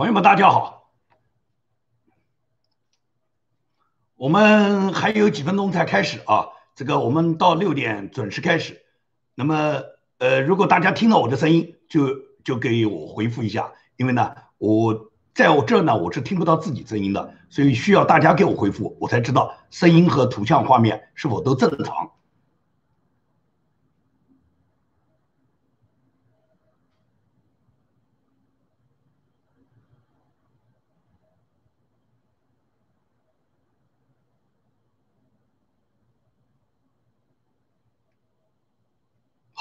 [0.00, 0.90] 朋友们，大家好。
[4.16, 8.80] 我们还有几分钟才开始啊，这个我们到六点准时开始。
[9.34, 9.82] 那么，
[10.16, 22.10] 呃，如果大家听到我的声音，就就给我回复一下，因为呢，我在我这呢，我是听不到自己声音的，所以需要大家给我回复，我才知道声音和图像画面是否都正常。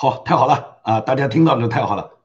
[0.01, 1.01] 好，太好了啊！
[1.01, 2.17] 大家听到就太好了。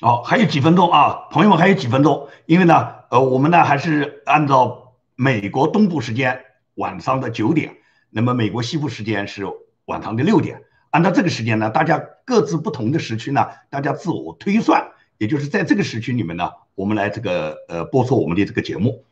[0.00, 7.76] 好， 还有几分钟啊，朋友们还有几分钟，因为呢，呃，我们呢还是按照美国东部时间晚上的九点，
[8.10, 9.46] 那么美国西部时间是
[9.84, 16.50] 晚上的六点，按照这个时间呢，大家各自不同的时区呢，大家自我推算，也就是在这个时区里面呢。
[16.74, 19.04] 我们来这个呃播出我们的这个节目，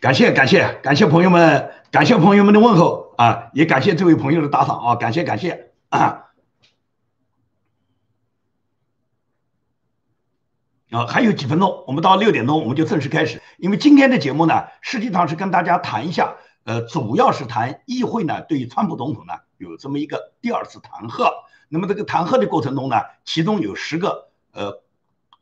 [0.00, 6.22] 感谢感谢感谢朋友们，感谢朋友们的问候啊，也感谢这位朋友的打赏啊，感谢感谢 啊。
[11.08, 16.36] 还有几分钟，我们到六点钟我们就正式开始，因为今天的节目呢，实际上是跟大家谈一下。
[16.66, 21.30] 呃，主要是谈议会呢，对于川普总统呢有这么一个第二次弹劾。
[21.68, 24.82] 那么这个弹劾的过程中呢，其中有十个呃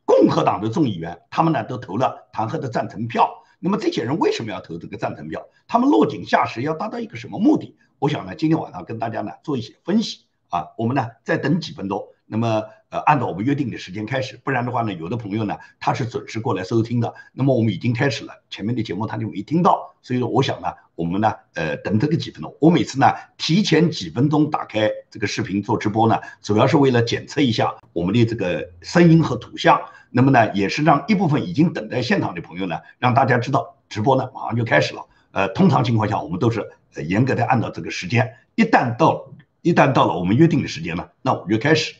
[0.05, 3.43] 共和党的众议员，他们呢都投了弹劾的赞成票。
[3.57, 5.47] 那么这些人为什么要投这个赞成票？
[5.67, 7.75] 他们落井下石要达到一个什么目的？
[7.97, 10.67] 我想呢，今天晚上跟大家呢做一些分析啊。
[10.77, 12.07] 我们呢再等几分钟。
[12.27, 17.13] 那么，呃，按照我们约定的时间开始，不然的话呢，有的朋友呢他是准时过来收听的。
[17.33, 22.57] 那么我们已经开始了，前面的节目他就没听到，所以说我想呢，我们呢，呃，等这个几分钟。
[22.59, 29.79] 我每次呢提前几分钟打开这个视频做直播呢，主要是为了检测一下我们的这个声音和图像。
[30.09, 35.05] 那么呢，也是让一部分已经等在现场的朋友呢，让大家知道直播呢马上就开始了。
[35.29, 36.65] 呃，通常情况下我们都是
[37.05, 39.27] 严格的按照这个时间，一旦到
[39.65, 41.95] 一旦到了我们约定的时间呢，那我们就开始。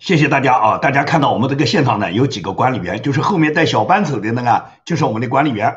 [0.00, 0.78] 谢谢大家啊！
[0.78, 5.76] 大家看到我们这个现场呢，有几个管理员，就是后面带小扳手的那个，就是我们的管理员。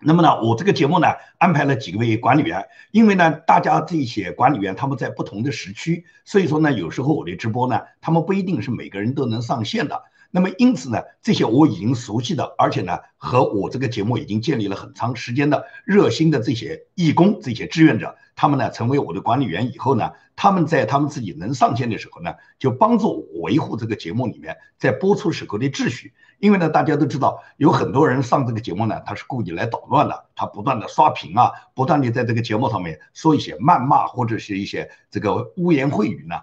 [0.00, 1.06] 那么呢，我这个节目呢，
[1.38, 10.02] 安排了几位管理员，因为呢，大家这些管理员他们在不同的时区，所以说呢，有时候我的直播呢，他们不一定是每个人都能上线的。
[10.30, 26.12] 那么因此呢，这些我已经熟悉的，而且呢，和我这个节目已经建立了很长时间的热心的这些义工、这些志愿者，他们呢成为我的管理员以后呢，他们在他们自己能上线的时候呢，就帮助我维护这个节目里面在播出时候的秩序。
[26.38, 36.36] 因为呢，大家都知道，有很多人上这个节目呢，他是故意来捣乱的，他不断的刷屏啊，不断的在这个节目上面说一些谩骂或者是一些这个污言秽语呢。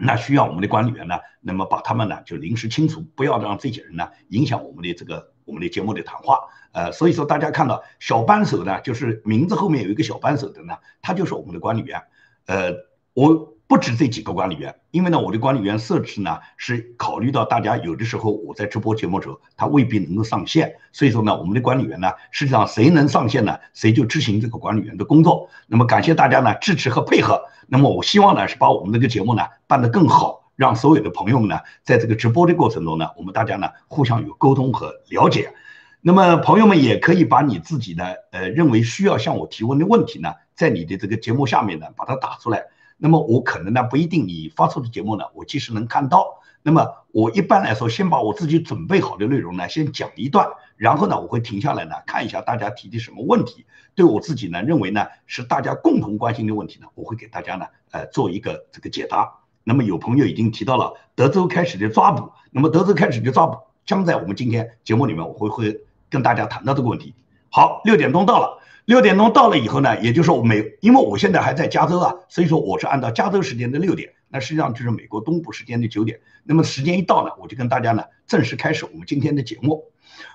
[0.00, 6.40] 那需要我们的管理员呢，那么把他们呢就临时清除，不要让这些人呢影响我们的这个我们的节目的谈话。
[6.72, 12.02] 呃，所以说大家看到小扳手呢，就是名字后面有一个小扳手的呢，他就是我们的管理员。
[12.46, 12.74] 呃，
[13.14, 13.54] 我。
[13.70, 25.48] 不止这几个管理员，因为呢，我的管理员设置呢是考虑到大家有的时候我在直播节目时候，他未必能够上线，所以说呢，我们的管理员呢，实际上谁能上线呢，谁就执行这个管理员的工作。
[25.68, 27.40] 那么感谢大家呢支持和配合。
[27.68, 35.54] 那么我希望呢是把我们这个节目呢办得更好，让所有的朋友们呢在这个直播的过程中呢，我们大家呢互相有沟通和了解。
[36.00, 42.64] 那么朋友们也可以把你自己的呃认为需要向我提问的问题呢，在你的这个节目下面呢把它打出来。
[43.02, 46.40] 那么我可能呢不一定你发出的节目呢，我及时能看到。
[46.62, 53.64] 那么我一般来说，先把我自己准备好的内容呢先讲一段，然后呢我会停下来呢看一下大家提的什么问题，
[53.94, 59.32] 对我自己呢认为呢是大家共同关心的问题呢，我会给大家呢呃做一个这个解答。
[59.64, 63.56] 那么有朋友已经提到了德州开始的抓捕，那么德州开始的抓捕
[63.86, 65.80] 将在我们今天节目里面我会会
[66.10, 67.14] 跟大家谈到这个问题。
[67.48, 68.59] 好，六点钟到了。
[68.86, 76.18] 六点钟到了以后呢，也就是说我美，因为我现在还在加州啊，所以说我是按照加州时间的六点，那实际上就是美国东部时间的九点。
[76.44, 79.84] 那么时间一到呢，我就跟大家呢正式开始我们今天的节目。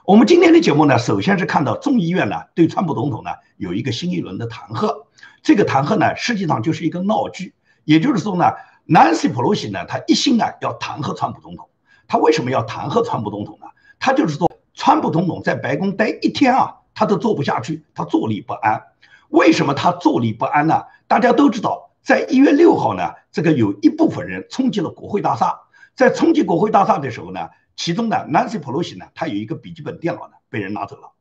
[0.06, 5.06] 我们今天的节目呢，首先是看到众议院呢对川普总统呢有一个新一轮的弹劾，
[5.44, 7.54] 这个弹劾呢实际上就是一个闹剧，
[7.84, 8.46] 也就是说呢
[8.88, 11.68] ，Nancy Pelosi 呢他一心啊要弹劾川普总统，
[12.08, 13.68] 他为什么要弹劾川普总统呢？
[14.00, 16.78] 他就是说川普总统在白宫待一天啊。
[16.96, 18.82] 他都坐不下去，他坐立不安。
[19.30, 20.86] 为什么他坐立不安呢？
[21.08, 25.60] 大家都知道，在一月六号呢，这个有一部分人冲击了国会大厦，
[25.94, 31.12] 在冲击国会大厦的时候呢，其中呢，Nancy Pelosi 呢，他有一个笔记本电脑呢被人拿走了。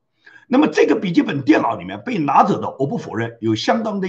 [0.46, 4.08] 那么这个笔记本电脑里面被拿走的，我不否认有相当的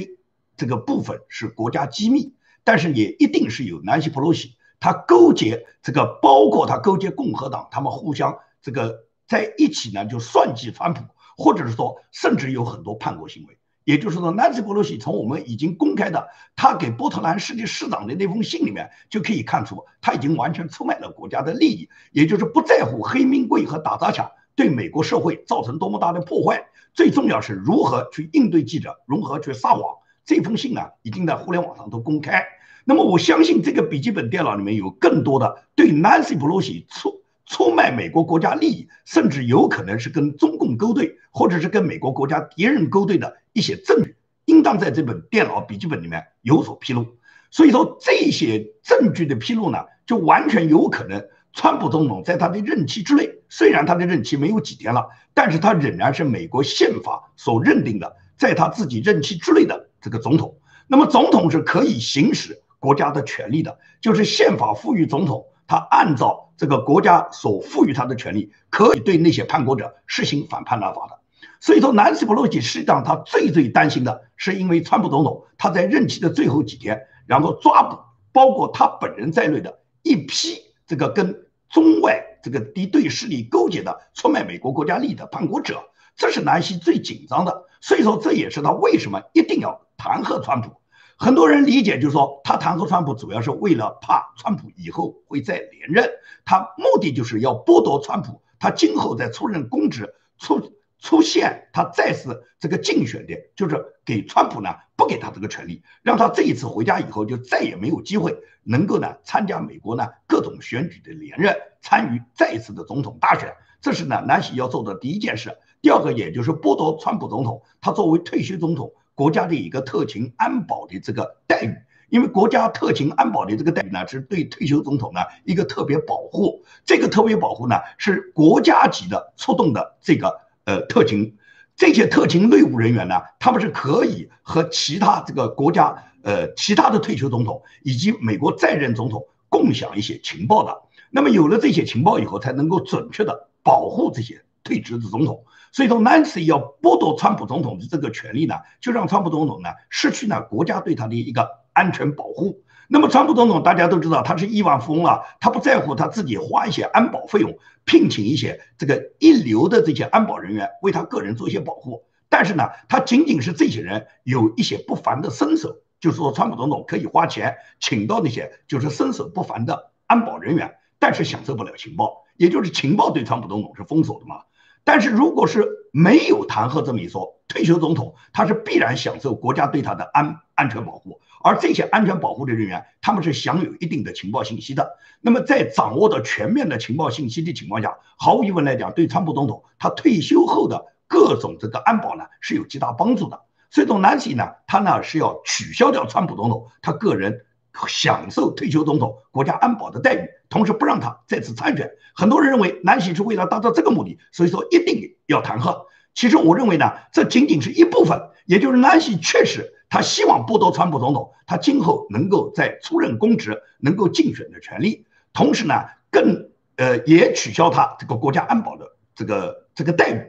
[0.57, 11.01] 这个部分是国家机密，但是也一定是有南希·普洛西他勾结这个，包括他勾结共和党，他们互相这个在一起呢，就算计川普，
[11.37, 13.57] 或者是说甚至有很多叛国行为。
[13.83, 24.31] 也就是说，南希·普洛西从我们已经公开的他给波特兰市的市长的那封信里面就可以看出，他已经完全出卖了国家的利益，也就是不在乎黑名贵和打砸抢。
[24.55, 26.65] 对美国社会造成多么大的破坏？
[26.95, 29.83] 最重要是如何去应对记者，如何去撒谎。
[30.25, 32.43] 这封信呢，已经在互联网上都公开。
[32.85, 44.15] 那么我相信这个笔记本电脑里面有更多的对 Nancy Pelosi 出出卖美国国家利益，甚至有可能是跟中共勾兑，或者是跟美国国家敌人勾兑的一些证据，
[44.45, 47.05] 应当在这本电脑笔记本里面有所披露。
[47.51, 51.25] 所以说，这些证据的披露呢，就完全有可能。
[51.53, 60.57] 川普总统在他的任期之内，虽然他的任期没有几天了，但是他仍然是美国宪法所认定的，在他自己任期之内的这个总统。
[60.87, 71.19] 那么，总统是可以行使国家的权利的，就是宪法赋予总统，他按照这个国家所赋予他的权利，可以对那些叛国者实行反叛乱法的。
[71.59, 77.97] 所以说，南希·普洛西实际上他最最担心的是，因为川普总统他在任期的最后几天，然后抓捕
[78.31, 81.43] 包括他本人在内的一批这个跟。
[81.67, 85.83] 中外这个敌对势力勾结的出卖美国国家利益的叛国者，
[86.15, 87.65] 这是南希最紧张的。
[87.81, 90.71] 所以说，这也是他为什么一定要弹劾川普。
[91.17, 96.09] 很多人理解就是说，他弹劾川普主要是为了怕川普以后会再连任，
[96.45, 100.71] 他目的就是要剥夺川普他今后在出任公职出。
[100.97, 113.53] 出现他再次这个竞选的，就是给川普呢不给他这个权利，让他这一次回家以后就再也没有机会能够呢参加美国呢各种选举的连任，参与再一次的总统大选。
[113.81, 115.55] 这是呢南希要做的第一件事。
[115.79, 121.75] 第二个，也就是剥夺川普总统他作为退休总统国家的一个特勤安保的这个待遇，
[122.09, 130.45] 因为国家特勤安保的这个待遇呢是对退休总统呢一个特别保护，这个特别保护呢是国家级的出动的这个。
[130.67, 131.37] 呃，特勤
[131.75, 140.75] 这些特勤内务人员呢，他们是可以和其他这个国家呃其他的退休总统以及美国在任总统共享一些情报的。
[141.11, 145.45] 那么有了这些情报以后，才能够准确的保护这些退职的总统。
[145.75, 152.63] 所以说，Nancy 要剥夺川普总统的这个权利呢，就让川普总统呢失去了国家对他的一个安全保护。
[152.87, 162.05] 那么，川普总统大家都知道，他是亿万富翁了，他不在乎他自己花一些安保费用，聘请一些这个一流的这些安保人员为他个人做一些保护。
[162.29, 174.43] 但是呢，他仅仅是这些人有一些不凡的身手，就是说，川普总统可以花钱请到那些就是身手不凡的安保人员，但是享受不了情报，也就是情报对川普总统是封锁的嘛。
[174.85, 181.19] 但是如果是没有弹劾这么一说，退休总统他是必然享受国家对他的安安全保护。
[181.43, 184.97] 而这些安全保护的人员，他们是享有一定的情报信息的。
[185.21, 193.41] 那么，在掌握的全面的情报信息的情况下，毫无疑问来讲，对川普总统他退休后的各种这个安保呢，是有极大帮助的。
[193.69, 197.45] 所以，从南希呢，他呢是要取消掉川普总统他个人
[197.87, 201.89] 享受退休总统国家安保的待遇，同时不让他再次参选。
[202.15, 205.85] 很多人认为南希是为了达到这个目的，所以说一定要弹劾。
[206.13, 209.73] 其实，我认为呢，这仅仅是一部分，也就是南希确实。
[209.89, 215.73] 他希望剥夺川普总统他今后能够在出任公职、能够竞选的权利，同时呢，
[216.09, 220.21] 更呃也取消他这个国家安保的这个这个待遇。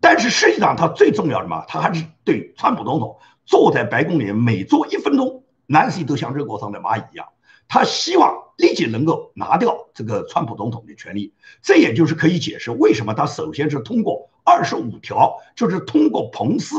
[0.00, 5.39] 但是实际上，他最重要的嘛，他还是对川普总统坐在白宫里每坐一分钟，
[5.72, 7.28] 南希都像热锅上的蚂蚁一样。
[7.68, 11.32] 他希望立即能够拿掉这个川普总统的权利。
[11.62, 16.74] 这也就是可以解释为什么他首先是通过二十五条，就是通过彭斯。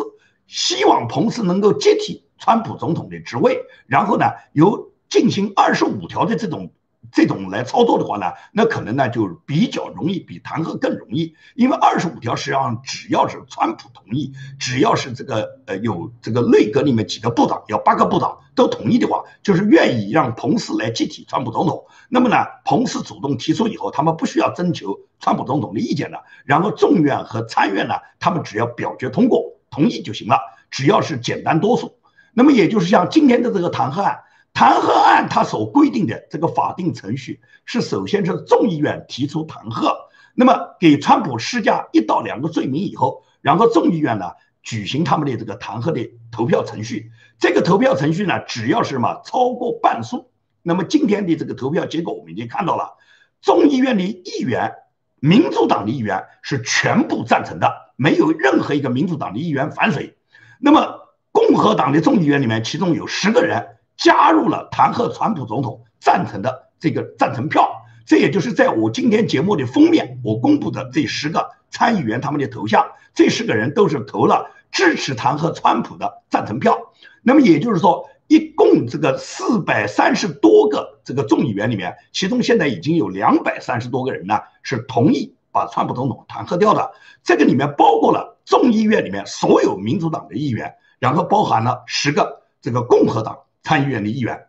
[0.47, 6.73] 希望彭斯能够接替川普总统的职位，然后呢，由进行二十五条的这种
[7.11, 11.35] 这种来操作的话呢，那可能呢就比较容易，比弹劾更容易。
[11.55, 21.85] 因为二十五条实际上只要是川普同意，只要是这个呃有这个内阁里面几个部长，有八个部长都同意的话，就是愿意让彭斯来接替川普总统。
[22.09, 26.23] 那么呢，彭斯主动提出以后，他们不需要征求川普总统的意见了。
[26.45, 29.43] 然后众院和参院呢，他们只要表决通过。
[29.73, 30.37] 同意就行了，
[30.69, 31.95] 只要是简单多数。
[32.33, 34.19] 那么也就是像今天的这个弹劾案，
[34.53, 39.95] 弹劾案它所规定的这个法定程序是，首先是众议院提出弹劾，
[40.35, 44.31] 那么给川普施加一到两个罪名以后，然后众议院呢
[44.61, 47.11] 举行他们的这个弹劾的投票程序。
[47.39, 50.29] 这个投票程序呢，只要是什么超过半数，
[50.61, 52.97] 那么今天的这个投票结果我们已经看到了，
[53.41, 54.73] 众议院的议员，
[55.19, 60.17] 民主党的议员是全部赞成的，没有任何一个民主党的议员反水。
[60.59, 60.99] 那么
[61.31, 67.69] 共和党的众议员里面，其中有十个人加入了弹劾川普总统赞成的这个赞成票。
[68.03, 76.75] 这也就是在我今天节目的封面，我公布的这十个参议员他们的头像，这十个人都是投了支持弹劾川普的赞成票。
[77.21, 86.91] 那么也就是说，一共这个四百三十多个这个众议员里面，其中现在已经有两百三十多个人呢是同意把川普总统弹劾掉的。
[87.23, 94.47] 这个里面包括了众议院里面所有民主党的议员，然后包含了十个这个共和党参议员的议员。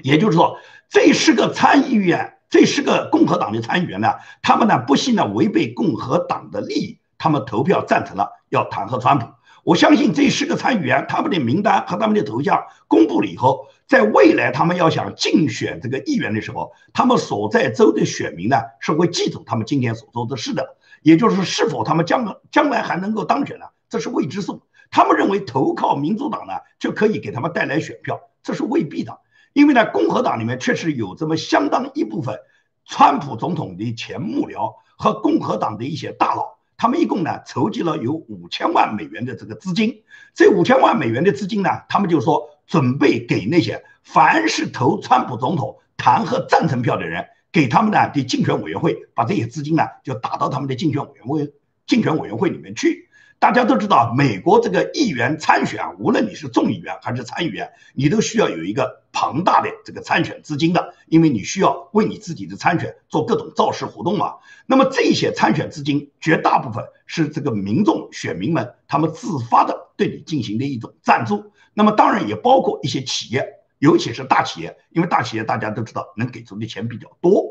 [0.00, 9.26] 也就是说，这十个参议员，这十个共和党的参议员呢，他们呢不惜呢违背共和党的利益，他们投票赞成了要弹劾川普。
[9.64, 20.76] 我相信这十个参议员他们的名单和他们的头像公布了以后，在未来他们要想竞选这个议员的时候，他们所在州的选民呢是会记住他们今天所做的事的。
[21.02, 23.66] 也就是是否他们将将来还能够当选呢？
[23.88, 24.62] 这是未知数。
[24.90, 29.20] 他们认为投靠民主党呢就可以给他们带来选票，这是未必的。
[29.52, 32.38] 因为呢，共和党里面确实有这么相当一部分
[32.84, 36.58] 川普总统的前幕僚和共和党的一些大佬。
[36.76, 51.52] 他们一共呢筹集了有五千万美元的这个资金，这五千万美元的资金呢，他们就说准备给那些凡是投川普总统弹劾赞成票的人，给他们呢的竞选委员会把这些资金呢就打到他们的竞选委员会
[51.84, 53.07] 竞选委员会里面去。
[53.40, 64.34] 大家都知道，美国这个议员参选，无论你是众议员还是参议员，你都需要有一个庞大的这个参选资金的，因为你需要为你自己的参选做各种造势活动嘛。
[64.66, 71.52] 那么这些参选资金，绝大部分是这个民众选民们他们自发的对你进行的一种赞助。
[71.74, 73.46] 那么当然也包括一些企业，
[73.78, 77.44] 尤其是大企业，因为大企业大家都知道能给出的钱比较多。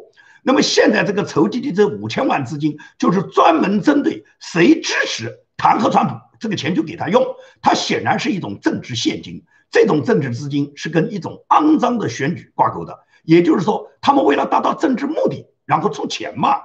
[0.43, 5.46] 那么现在这个筹集的这五千万资金，就是专门针对谁支持。
[5.57, 7.25] 弹劾川普，这个钱就给他用，
[7.61, 9.43] 他显然是一种政治现金。
[9.69, 16.61] 这种政治资金是跟一种肮脏的选举挂钩的，也就是说，他们为了达到政治目的，然后出钱嘛。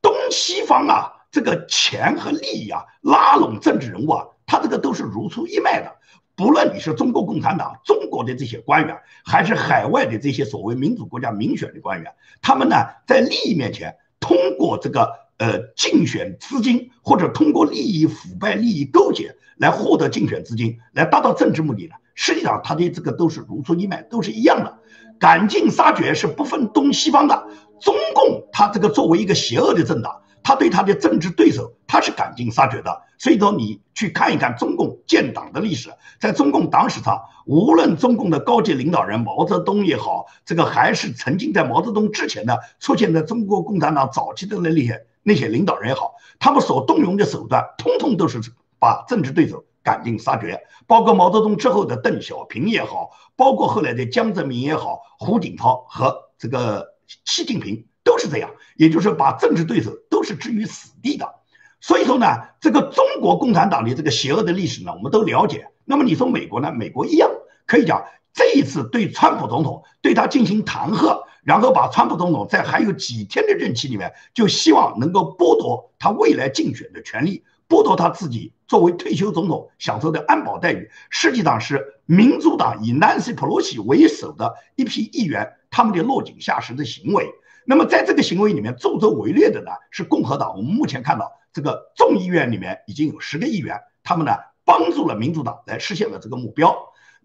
[0.00, 5.92] 东西方啊，这个钱和利益啊，拉拢政治人物啊，他这个都是如出一脉的。
[6.34, 12.76] 不论你是中国共产党、中国的这些官员，还是海外的这些所谓民主国家民选的官员，他们呢，
[13.06, 15.25] 在利益面前，通过这个。
[15.38, 24.78] 呃，竞选资金或者通过利益腐败、利益勾结来获得竞选资金，来达到政治目的的，实际上他的这个都是如出一脉，都是一样的。
[25.18, 27.48] 赶尽杀绝是不分东西方的。
[27.80, 33.02] 中共他这个作为一个邪恶的政党，他对他的政治对手他是赶尽杀绝的。
[33.18, 45.06] 所以说，你去看一看中共建党的历史，在中共党史上，无论中共的高级领导人毛泽东也好，这个还是曾经在毛泽东之前的出现在中国共产党早期的那些。
[45.26, 48.40] 那些领导人也好，他们所动用的手段，通通都是
[48.78, 50.60] 把政治对手赶尽杀绝。
[50.86, 61.34] 包括毛泽东之后的邓小平也好，包括后来的江泽民也好，胡锦涛和这个习近平都是这样，也就是把政治对手都是置于死地的。
[61.80, 62.26] 所以说呢，
[62.60, 65.66] 这个中国共产党的这个邪恶的历史呢，我们都了解。
[65.84, 66.70] 那么你说美国呢？
[66.70, 67.28] 美国一样
[67.66, 71.25] 可以讲，这一次对川普总统对他进行弹劾。
[71.46, 80.90] 然后把川普总统在还有几天的任期里面，就希望能够剥夺他未来竞选的权利，剥夺他自己作为退休总统享受的安保待遇。
[81.08, 87.30] 实际上是民主党以 Nancy Pelosi 为首的一批议员他们的落井下石的行为。
[87.64, 90.56] 那么在这个行为里面助纣为虐的呢，是共和党。
[90.56, 94.32] 我们目前看到这个众议院里面已经有十个议员，他们呢
[94.64, 96.76] 帮助了民主党来实现了这个目标。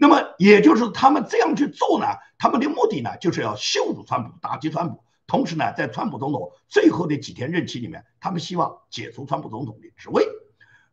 [0.01, 2.07] 那么也就是他们这样去做呢，
[2.39, 10.27] 他们的目的呢，就是要羞辱川普、打击川普，同时呢，在川普总统最后的几天任期里面，他们希望解除川普总统的职位。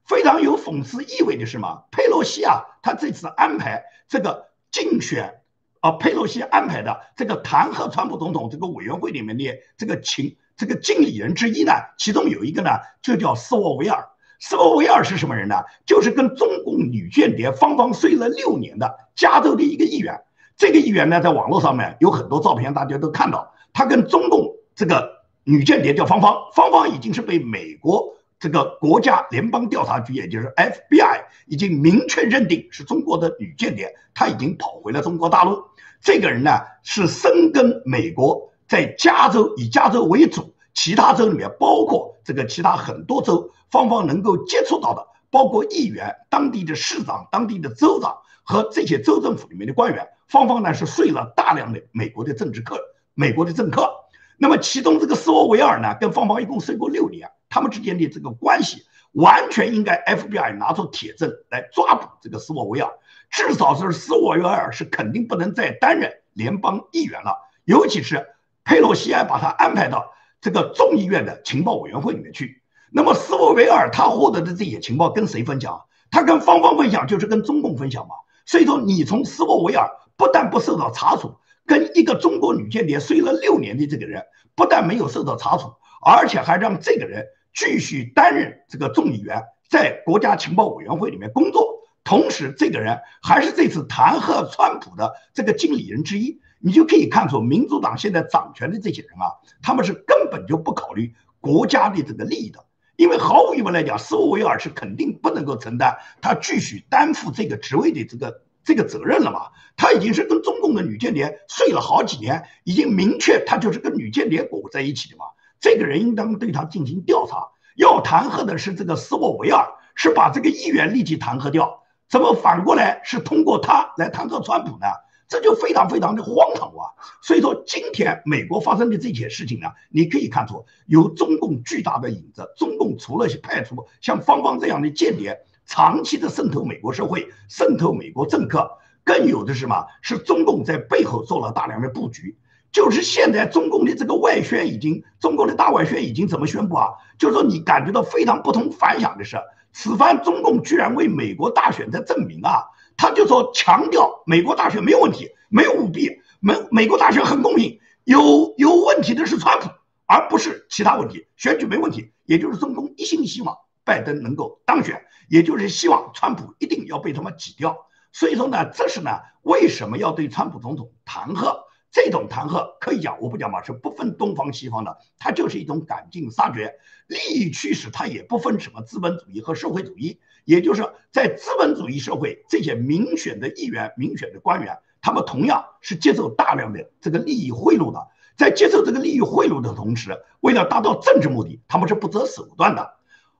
[0.04, 5.40] 非常有讽刺意味的是嘛，佩洛西啊，他这次安排这个竞选，
[5.80, 14.06] 啊，佩洛西安排的这个弹劾川普总统这个委员会里面的这个请这个经理人之一呢，其中有一个呢，就叫斯沃维尔。
[14.38, 15.56] 斯沃维尔是什么人呢？
[15.84, 20.20] 就是跟中共女间谍芳芳睡了六年的加州的一个议员。
[20.56, 25.08] 这个议员呢，在网络上面有很多照片，大家都看到，他跟中共这个
[25.44, 35.62] 女间谍叫芳芳，芳芳已经是被美国这个国家联邦调查局，也就是 FBI，已经明确认定是中国的女间谍，他已经跑回了中国大陆。
[36.00, 43.50] 这个人呢，是深耕美国，在加州以加州为主，其他州里面包括这个其他很多州。
[43.70, 52.80] 芳芳能够接触到的，包括议员、当地的市长、当地的州长和这些州政府里面的官员，方方呢是睡了大量的美国的政治客、
[53.12, 53.92] 美国的政客。
[54.38, 62.90] 那么其中这个斯沃维尔呢，跟方方一共睡过六年，他们之间的这个关系完全应该 FBI 拿出铁证来抓捕这个斯沃维尔，
[63.30, 68.26] 至少是斯沃维尔是肯定不能再担任联邦议员了，尤其是
[68.64, 72.62] 佩洛西还把他安排到这个众议院的情报委员会里面去。
[72.90, 75.84] 那么斯沃维尔他获得的这些情报跟谁分享？
[76.10, 78.14] 他跟方方分享，就是跟中共分享嘛。
[78.46, 81.34] 所以说，你从斯沃维尔不但不受到查处，
[81.66, 91.76] 跟一个中国女间谍睡了六年的这个人，不但没有受到查处，而且还让这个人继续担任这个众议员，在国家情报委员会里面工作。
[92.04, 96.40] 同时，这个人还是这次弹劾川普的这个经理人之一。
[96.58, 102.64] 你就可以看出，民主党现在掌权的这些人啊，他们是根本就不考虑国家的这个利益的。
[102.96, 109.50] 因为毫无疑问来讲，斯沃维尔是肯定不能够承担他继续担负这个职位的这个这个责任了嘛？
[109.76, 115.26] 他已经是跟中共的女间谍睡了好几年，已经明确他就是跟女间谍裹在一起的嘛。
[115.60, 117.48] 这个人应当对他进行调查。
[117.76, 124.86] 要弹劾的是这个斯沃维尔，是把这个议员立即弹劾掉，怎么反过来是通过他来弹劾川普呢？
[125.28, 126.88] 这就非常非常的荒唐啊！
[127.20, 132.50] 所以说，今天美国发生的这些事情呢，你可以看出有中共巨大的影子。
[132.56, 139.84] 中共除了派出像方方这样的间谍，长期的渗透美国社会、渗透美国政客，更有的是什么？
[140.00, 142.38] 是中共在背后做了大量的布局。
[142.72, 146.88] 就是现在中共的这个外宣已经，中共的大外宣已经怎么宣布啊？
[147.18, 149.36] 就是说你感觉到非常不同凡响的是，
[149.72, 152.64] 此番中共居然为美国大选在证明啊！
[152.98, 159.70] 他就说强调美国大选没有问题，没有舞弊，美美国大选很公平，有有问题的是川普，
[160.04, 161.26] 而不是其他问题。
[161.36, 167.86] 选举没问题，也就是中共一心希望拜登能够当选，也就是希望川普一定要被他们挤掉。
[168.10, 171.67] 所以说呢，这是呢为什么要对川普总统弹劾？
[171.90, 176.74] 这种弹劾可以讲，我不讲嘛，是不分东方西方的，它就是一种赶尽杀绝。
[177.06, 180.20] 利益驱使它也不分什么资本主义和社会主义。
[180.44, 188.08] 也就是在资本主义社会，这些民选的议员、民选的官员，他们同样是接受大量的这个利益贿赂的。
[188.36, 192.94] 在接受这个利益贿赂的同时，为了达到政治目的，他们是不择手段的。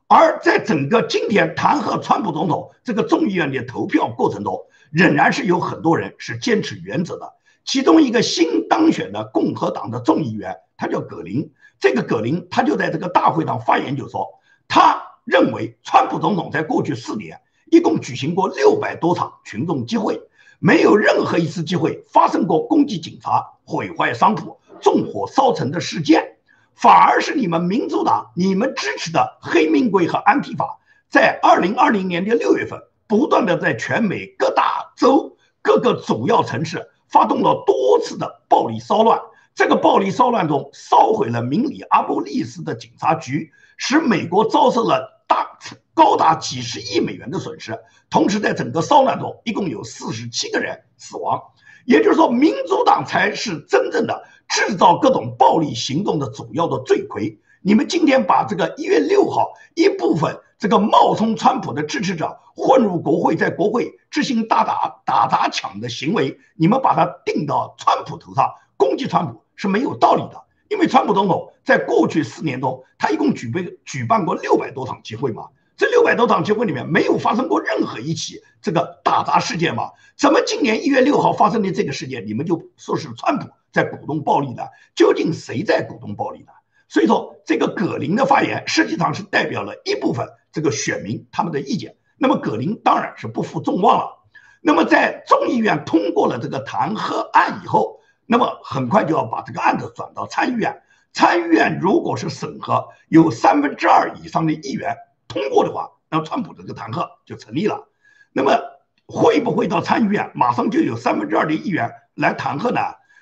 [0.07, 7.35] 而在整个今天弹劾川普总统这个众议院的投票过程中，仍然是有很多人是坚持原则的。
[7.69, 11.53] 其中一个新当选的共和党的众议员，他叫葛林。
[11.79, 14.27] 这个葛林他就在这个大会上发言，就说
[14.67, 15.05] 他。
[15.31, 17.39] 认为川普总统在过去四年
[17.71, 20.19] 一共举行过六百多场群众集会，
[20.59, 26.39] 没有任何一次机会发生过攻击警察、毁坏商铺、纵火烧城的事件，
[26.75, 30.79] 反而是你们民主党、你们支持的黑命贵和安提法，
[31.11, 39.21] 在二零二零年的六月份，不断的在全美各大州各个主要城市发动了多次的暴力骚乱。
[39.55, 45.17] 这个暴力骚乱中，烧毁了明里阿波利斯的警察局，使美国遭受了。
[45.29, 45.59] 大
[45.93, 51.39] 高达几十亿美元的损失，同时在整个骚乱中，一共有四十七个人死亡。
[51.85, 57.39] 也就是说，民主党才是真正的制造各种暴力行动的主要的罪魁。
[57.69, 70.43] 你们今天把这个一月六号一部分这个冒充川普的支持者混入国会，在国会执行大打打砸抢的行为，你们把它定到川普头上，攻击川普是没有道理的。
[70.71, 79.91] 因为川普总统在过去四年中，他一共举办举办过六百多场集会嘛，这六百多场集会里面没有发生过任何一起这个打砸事件嘛？
[80.17, 84.63] 怎么今年一月六号发生的这个事件，你们就说是川普在鼓动暴力呢？
[84.95, 86.53] 究竟谁在鼓动暴力呢？
[86.89, 91.97] 所以说，这个葛林的发言实际上是代表了一部分这个选民他们的意见。
[92.17, 94.19] 那么葛林当然是不负众望了。
[94.61, 97.97] 那么在众议院通过了这个弹劾案以后。
[98.31, 100.83] 那么很快就要把这个案子转到参议院，
[101.15, 104.95] 参议院如果是审核有三分之二以上的议员
[105.29, 107.89] 通过的话，那川普这个弹劾就成立了。
[108.35, 108.61] 那么
[109.07, 112.81] 会不会到参议院马上就有三分之二的议员来弹劾呢？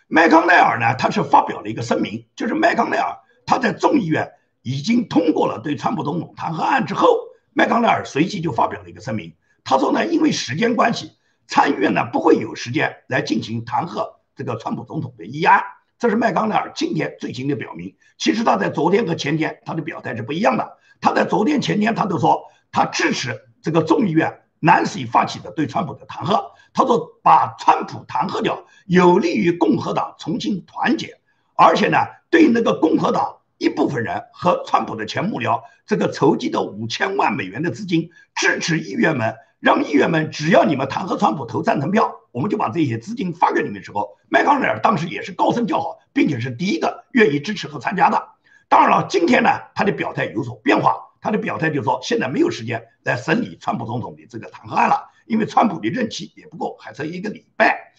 [0.09, 4.32] 麦康奈尔呢，他是发表了一个声明，就是麦康奈尔他在众议院
[4.62, 7.20] 已经通过了对川普总统弹劾案之后，
[7.52, 9.32] 麦康奈尔随即就发表了一个声明，
[9.64, 11.12] 他说呢，因为时间关系，
[11.46, 14.16] 参议院呢不会有时间来进行弹劾。
[14.35, 15.62] 这个川普总统的议案，
[15.98, 17.96] 这是麦康奈尔今天最新的表明。
[18.18, 20.76] 其实他在昨天和前天他的表态是不一样的。
[21.00, 26.50] 他在昨天、前天他都说他支持这个众议院 Nancy 发起的对川普的弹劾。
[26.74, 31.18] 他说把川普弹劾掉，有利于共和党重新团结，
[31.54, 48.28] 而且呢，对那个共和党一部分人和川普的前幕僚这个筹集的五千万美元的资金，支持议员们，让议员们只要你们弹劾川普投赞成票，我们就把这些资金发给你们的时候，麦康奈尔当时也是高声叫好，并且是第一个愿意支持和参加的。
[48.68, 57.92] 当然了，今天呢，他的表态有所变化，他的表态就是说，现在没有时间来审理川普总统的这个弹劾案了，因为川普的任期也不够，还剩一个礼拜。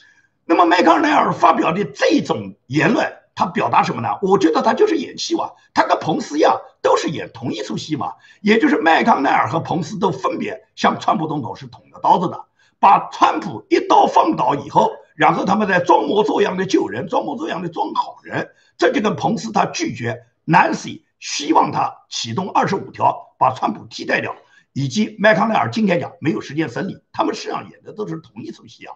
[0.45, 3.11] 那么麦康奈尔发表的这种言论。
[3.37, 4.09] 他表达什么呢？
[4.23, 8.15] 我觉得他就是演戏嘛，他跟彭斯一样，都是演同一出戏嘛。
[8.41, 12.45] 也就是麦康奈尔和彭斯都分别向川普总统是捅了刀子的，
[12.79, 18.49] 把川普一刀放倒以后，然后他们在装模作样的救人，装模作样的装好人。
[18.75, 24.35] 这就跟彭斯他拒绝 Nancy 希望他启动二十五条把川普替代掉，
[24.73, 28.95] 以及麦康奈尔今天讲没有时间审理，他们实际上演的都是同一出戏啊。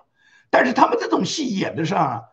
[0.50, 2.24] 但是他们这种戏演的上。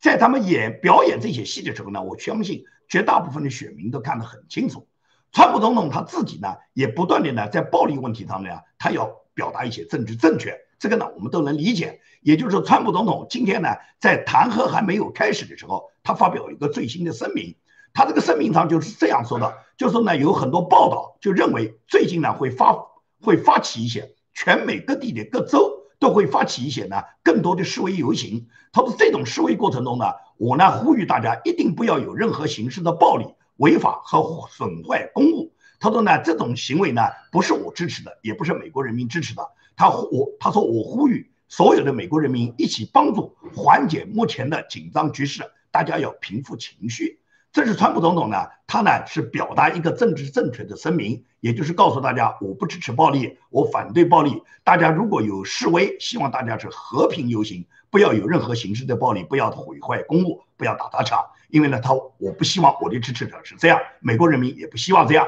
[0.00, 4.86] 在他们演表演这些戏的时候呢，我相信绝大部分的选民都看得很清楚。
[5.32, 12.00] 川普总统他自己呢，也不断的呢在暴力问题上面，他要表达一些政治正确，这个呢我们都能理解。
[12.22, 17.56] 也就是说，川普总统今天呢在弹劾还没有开始的时候，他发表一个最新的声明，
[17.92, 22.86] 他这个声明上就是这样说的，就说呢有很多报道就认为最近呢会发
[23.20, 25.77] 会发起一些全美各地的各州。
[25.98, 28.48] 都会发起一些呢更多的示威游行。
[28.72, 30.04] 他说这种示威过程中呢，
[30.36, 35.52] 我呢呼吁大家一定不要有任何形式的暴力、违法和损坏公物。
[35.80, 39.42] 他说呢这种行为呢不是我支持的，也不是美国人民支持的。
[39.76, 47.20] 他我他说我呼吁所有的美国人民一起帮助缓解目前的紧张局势，大家要平复情绪。
[47.50, 54.42] 这是川普总统呢，他呢是表达一个政治正确的声明，也就是告诉大家，我不支持暴力，我反对暴力。
[54.62, 61.24] 大家如果有示威，希望大家是和平游行，不要有任何形式的暴力，不要毁坏公物，不要打砸抢。
[61.48, 65.26] 因为呢，他我不希望我的支持者是这样，美国人民也不希望这样。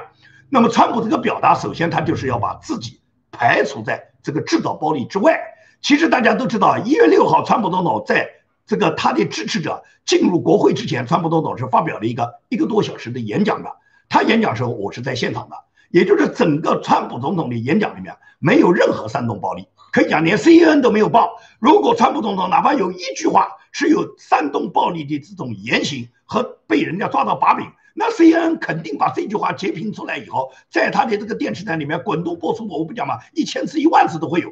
[0.50, 5.40] 那么，川普这个表达，首先他就是要把自己排除在这个制造暴力之外。
[5.80, 8.28] 其实大家都知道，一月六号，川普总统在。
[8.70, 13.76] 这个他的支持者进入国会之前，川普总统是发表了一个一个多小时的演讲的。
[14.08, 15.56] 他演讲时候，我是在现场的，
[15.90, 21.32] 也就是整个川普总统的演讲里面没有任何煽动暴力，可以讲连 CNN 都没有报。
[21.58, 32.78] 如果川普总统哪怕有一句话是有煽动暴力的这种言行和被人家抓到把柄，那 CNN 肯定把这句话截屏出来以后，在他的这个电视台里面滚动播出过。
[32.78, 34.48] 我不讲嘛，一千次、一万次都会有。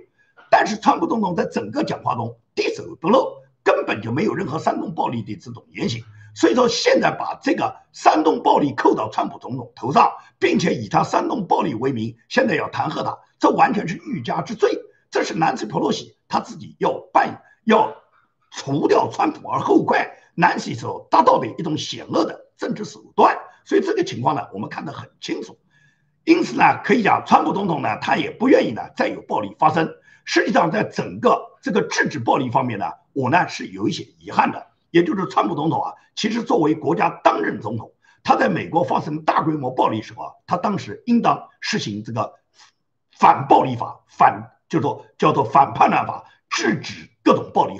[0.50, 3.38] 但是川普总统在整个讲话中滴水不漏。
[3.68, 6.02] 根本就没有任何煽动暴力的这种言行，
[6.35, 14.70] 所以说现在把这个煽动暴力扣到川普总统头上，并且以他煽动暴力为名，现在要弹劾他，这完全是欲加之罪。
[15.11, 17.94] 这是南希·佩洛西他自己要办要
[18.50, 23.37] 除掉川普而后快，南希所达到的一种险恶的政治手段。
[23.66, 25.59] 所以这个情况呢，我们看得很清楚。
[26.24, 29.90] 因此呢，可以讲川普总统呢，他也不愿意呢再有暴力发生。
[30.24, 34.68] 实际上，在整个这个制止暴力方面呢，我呢是有一些遗憾的。
[34.90, 42.33] 也就是川普总统啊，其实作为国家当任总统，他在美国发生大规模暴力时候啊，他当时应当实行这个
[43.12, 47.78] 反暴力法，反叫做叫做反叛乱法，制止各种暴力，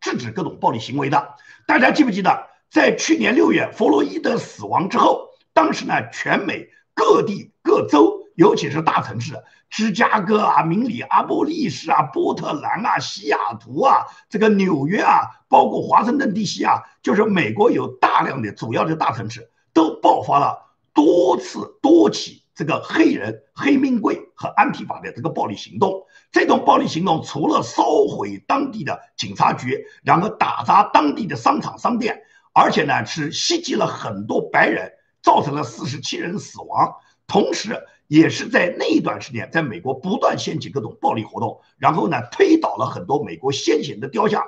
[0.00, 1.34] 制止各种暴力行为的。
[1.66, 8.19] 大家记不记得，在去年六月弗洛伊德死亡之后，当时呢，全美各地各州。
[8.40, 9.34] 尤其是大城市，
[9.68, 20.58] 芝加哥啊、明里阿波利斯啊、波特兰啊、西雅图啊、这个纽约啊，包括华盛顿地区啊，就是美国有大量的主要的大城市都爆发了
[20.94, 26.06] 多次多起这个黑人黑名贵和安提法的这个暴力行动。
[26.32, 32.22] 这种暴力行动除了烧毁当地的警察局，然后打砸当地的商场商店，
[32.54, 34.90] 而且呢是袭击了很多白人，
[35.22, 36.94] 造成了四十七人死亡，
[37.26, 37.78] 同时。
[38.10, 44.42] 也是在那一段时间，在美国不断掀起各种暴力活动，然后呢，推倒了很多美国先贤的雕像。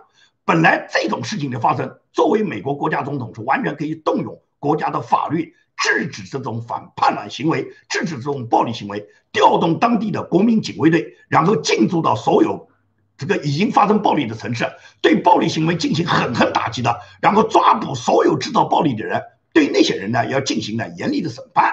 [0.45, 12.69] 本来这种事情的发生，作为美国国家总统是完全可以动用国家的法律制止这种反叛乱行为，制止这种暴力行为，调动当地的国民警卫队，然后进驻到所有
[13.17, 14.67] 这个已经发生暴力的城市，
[15.01, 19.23] 对暴力行为进行狠狠打击的，然后抓捕所有制造暴力的人，
[19.53, 21.73] 对那些人呢，要进行呢严厉的审判。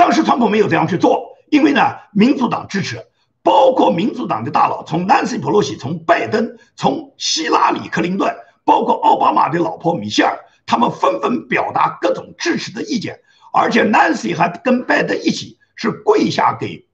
[0.00, 1.82] 当时川普没有这样去做，因为呢，
[2.14, 3.06] 民主党支持，
[3.42, 8.34] 包括民主党的大佬，从南希·普洛西，从拜登，从希拉里·克林顿，
[8.64, 13.20] 包括奥巴马的老婆米歇尔，他们纷纷表达各种支持的意见，
[13.52, 16.88] 而且南希还跟拜登一起是跪下给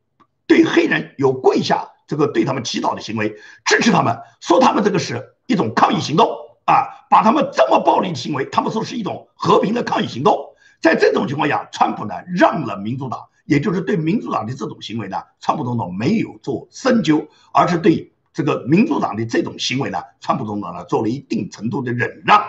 [0.49, 6.29] 对黑人有跪下这个对他们祈祷的行为，支持他们，说他们这个是一种抗议行动
[6.65, 10.56] 啊，把他们这么暴力的行为，他们说是一种和平的抗议行动。
[10.81, 22.45] 在这种情况下，川普呢让了民主党，也就是对民主党的这种行为呢，川普总统没有做深究，而是对这个民主党的这种行为呢，川普总统呢做了一定程度的忍让。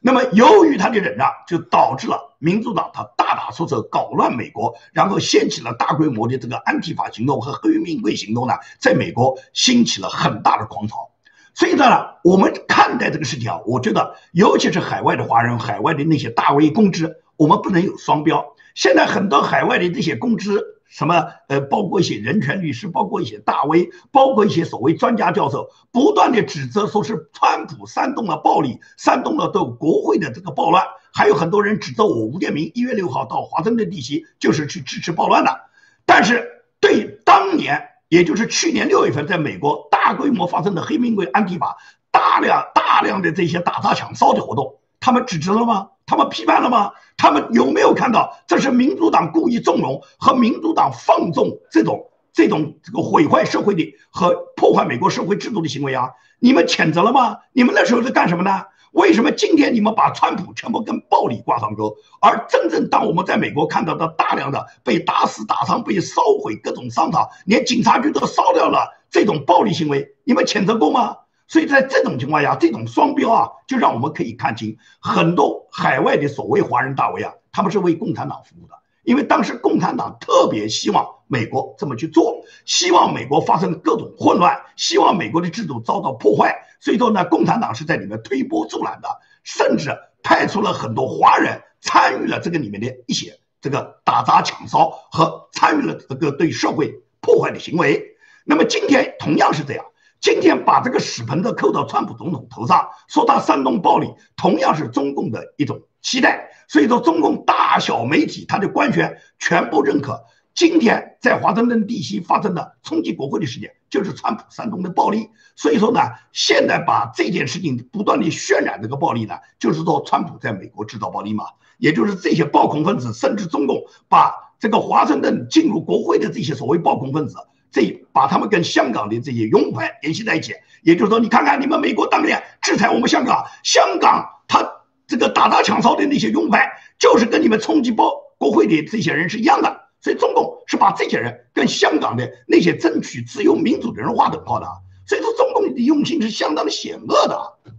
[0.00, 11.10] 那么由于他的忍让，就导致了民主党他大打出手，搞乱美国，然后掀起了大规模的这个安提法行动和黑名贵行动呢，在美国兴起了很大的狂潮。
[11.54, 11.84] 所以呢，
[12.24, 18.54] 我们看待这个事情啊，我觉得，尤其是海外的华人，海外的那些大 V 公知，我们不能有双标。
[18.74, 35.60] 现在很多海外的这些公知，什么呃，包括一些人权律师，包括一些大 V，包括一些所谓专家教授，不断的指责说是川普煽动了暴力，煽动了对国会的这个暴乱，还有很多人指责我吴建明一月六号到华盛顿地区就是去支持暴乱的。
[36.06, 39.88] 但是对当年，也就是去年六月份，在美国。
[40.04, 41.76] 大规模发生的黑名贵安迪法，
[42.10, 45.90] 大量大量的这些打砸抢烧的活动，他们指责了吗？
[46.12, 46.92] 他们批判了吗？
[47.16, 56.10] 他们有没有看到这是民主党故意纵容和民主党放纵这种这种这个毁坏社会的和破坏美国社会制度的行为啊？
[56.38, 57.38] 你们谴责了吗？
[57.54, 58.64] 你们那时候在干什么呢？
[58.92, 61.96] 为什么今天你们把川普全部跟暴力挂上钩？
[62.20, 68.86] 而真正当我们在美国看到的大量的被打死、打伤、被烧毁各种商场，连警察局都烧掉了。
[69.10, 71.16] 这种暴力行为，你们谴责过吗？
[71.52, 78.74] 所以在这种情况下，这种双标啊，就让我们可以看清很多海外的所谓华人大 V 啊，他们是为共产党服务的。
[79.02, 86.56] 因为当时共产党特别希望美国这么去做，希望美国发生各种混乱，希望美国的制度遭到破坏。
[86.80, 89.90] 所以说呢，共产党是在里面推波助澜的，甚至
[90.22, 98.16] 派出了很多华人参与了这个里面的一些这个打砸抢烧和参与了这个对社会破坏的行为。
[98.46, 99.84] 那么今天同样是这样，
[100.22, 104.06] 今天把这个屎盆子扣到川普总统头上，说他煽动暴力，
[104.36, 106.48] 同样是中共的一种期待。
[106.68, 110.22] 所以说，中共大小媒体他的官宣全部认可，
[110.54, 115.28] 今天在华盛顿地区发生的冲击国会的事件，就是川普煽动的暴力。
[115.56, 115.98] 所以说呢，
[116.32, 121.46] 现在把这件事情不断的渲染这个暴力呢，就是说川普在美国制造暴力嘛，
[121.78, 127.38] 也就是这些暴恐分子，甚至中共把这个华盛顿进入国会的这些所谓暴恐分子。
[127.72, 134.62] 这把他们跟香港的这些拥派联系在一起，也就是说，你看看你们美国当年制裁我们香港，香港他
[135.06, 139.88] 这个打砸抢烧的那些拥派，就是跟你们冲击包国会的这些人是一样的。
[140.00, 144.66] 所以中共是把这些人跟香港的那些争取自由民主的人划等号的。
[145.06, 147.72] 所以说，中共的用心是相当的险恶的。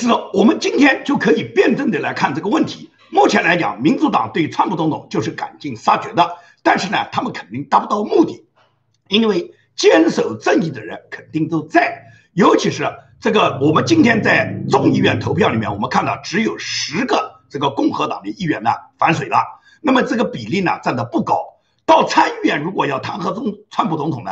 [0.00, 2.90] 因此，我们今天就可以辩证的来看这个问题。
[3.10, 8.46] 目前来讲，民主党对川普总统就是赶尽杀绝的，但是呢，他们肯定达不到目的，
[9.08, 12.06] 因为坚守正义的人肯定都在。
[12.32, 19.36] 尤其是这个，我们今天在众议院投票里面，我们看到只有十个这个共和党的议员呢反水了，
[19.82, 21.44] 那么这个比例呢占的不高。
[21.84, 24.30] 到参议院，如果要弹劾中川普总统呢，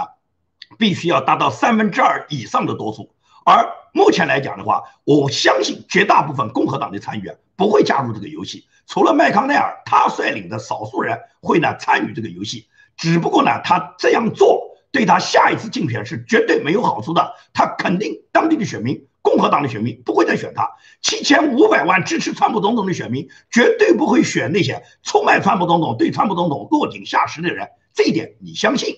[0.78, 3.10] 必须要达到三分之二以上的多数。
[3.44, 12.66] 而目前来讲的话，我相信绝大部分共和党的参议员不会加入这个游戏，除了麦康奈尔他率领的少数人会呢参与这个游戏。
[12.96, 17.34] 只不过呢，他这样做对他下一次竞选是绝对没有好处的。
[17.52, 20.68] 他肯定当地的选民，共和党的选民不会再选他。
[21.00, 27.68] 七千五百万支持川普总统的选民绝对不会选那些出卖川普总统、对川普总统落井下石的人。
[27.94, 28.96] 这一点你相信？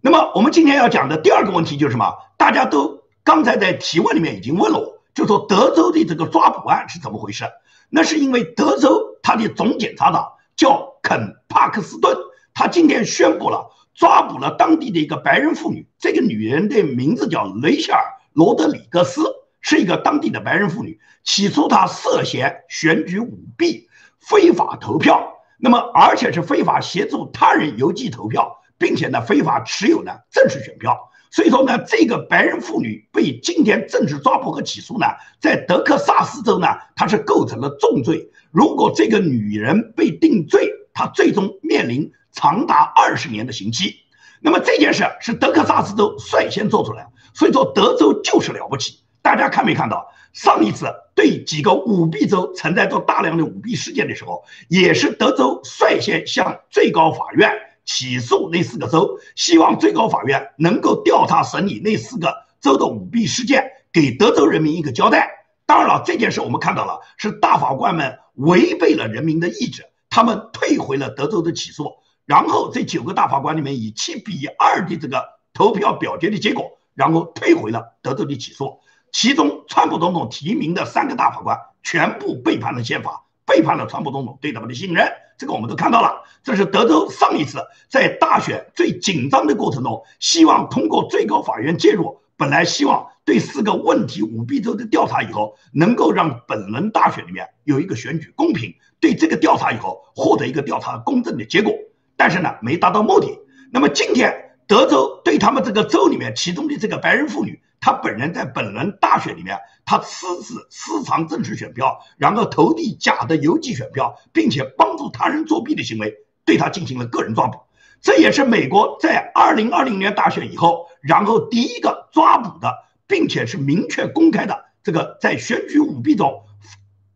[0.00, 2.14] 那么我们今天要讲的第二个问题就是什么？
[2.36, 2.99] 大家都。
[3.22, 7.44] 刚才在提问里面已经问了我，就说德州的这个抓捕案是怎么回事？
[7.90, 12.16] 那是因为德州他的总检察长叫肯帕克斯顿，
[12.54, 18.02] 他今天宣布了抓捕了当地的一个白人妇女，这个女人的名字叫雷切尔
[18.32, 19.22] 罗德里格斯，
[19.60, 21.00] 是一个当地的白人妇女。
[21.22, 31.09] 起初她涉嫌选举舞弊、非法投票，那么而且是非法协助他人邮寄投票，并且呢非法持有呢正式选票。
[31.30, 35.06] 所以说呢，这个白人妇女被今天正式抓捕和起诉呢，
[35.40, 36.66] 在德克萨斯州呢，
[36.96, 38.30] 她是构成了重罪。
[38.50, 43.94] 如果这个女人被定罪，她最终面临长达二十年的刑期。
[44.40, 49.00] 那么这件事是德克萨斯州率先做出来，所以说德州就是了不起。
[49.22, 57.52] 大家看没看到，上一次对几个舞弊州存在着大量的舞弊事件的时候，也是德州率先向最高法院。
[57.92, 65.28] 起诉那四个州，希望最高法院能够调查审理那四个州的舞弊事件，给德州人民一个交代。
[65.66, 78.78] 当然了，这件事我们看到了，是大法官们违背了人民的意志，他们退回了德州的起诉，然后这九个大法官里面以七比二的这个投票表决的结果，然后退回了德州的起诉。
[79.10, 85.10] 其中，川普总统提名的三个大法官全部背叛了宪法，背叛了川普总统对他们的信任。
[85.40, 86.22] 这个我们都看到了。
[86.42, 101.72] 这是德州上一次在大选最紧张的过程中，希望通过最高法院介入，本来希望对四个问题舞弊州的调查以后，能够让本轮大选里面有一个选举公平，对这个调查以后获得一个调查公正的结果。
[102.18, 103.38] 但是呢，没达到目的。
[103.72, 107.62] 那么今天德州对他们这个州里面其中的这个白人妇女。
[107.80, 116.14] 他本人在本轮大选里面，他私自私藏正式选票，然后投递假的邮寄选票，并且帮助他人作弊的行为，
[116.44, 117.58] 对他进行了个人抓捕。
[118.02, 126.44] 这也是美国在二零二零年大选以后，然后第一个抓捕的，并且是明确公开的这个在选举舞弊中，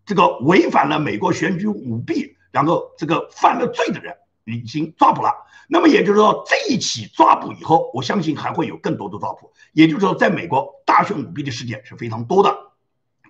[0.06, 4.16] 这个违反了美国选举舞弊，然后这个犯了罪的人。
[4.44, 5.30] 已经抓捕了，
[5.68, 9.52] 那么也就是说，这一起抓捕以后，我相信还会有更多的抓捕。
[9.72, 12.54] 也就是说，在美国大选舞弊的事件是非常多的，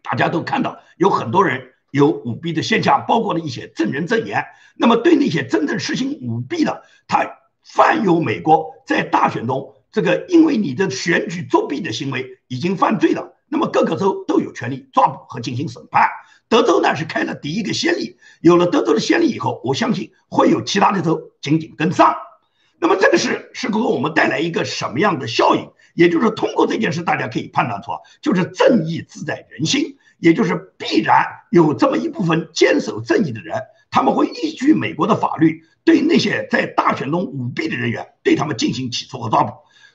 [0.03, 4.44] 大家都看到有很多人有舞弊的现象，包括了一些证人证言。
[4.77, 16.09] 那么对那些真正实行舞弊的，他犯有美国在大选中这个因为你的选举作弊的行为已经犯罪了，那么各个州都有权利抓捕和进行审判。
[16.48, 22.16] 德州呢是开了第一个先例，有了德州的先例以后，我相信会有其他的州紧紧跟上。
[22.78, 25.70] 那么这个事是给我们带来一个什么样的效应？
[25.94, 39.52] 也就是通过这件事，大家可以判断出，就是正义自在人心，也就是必然有这么一部分坚守正义的人，他们会依据美国的法律，对那些在大选中舞弊的人员，对他们进行起诉和抓捕。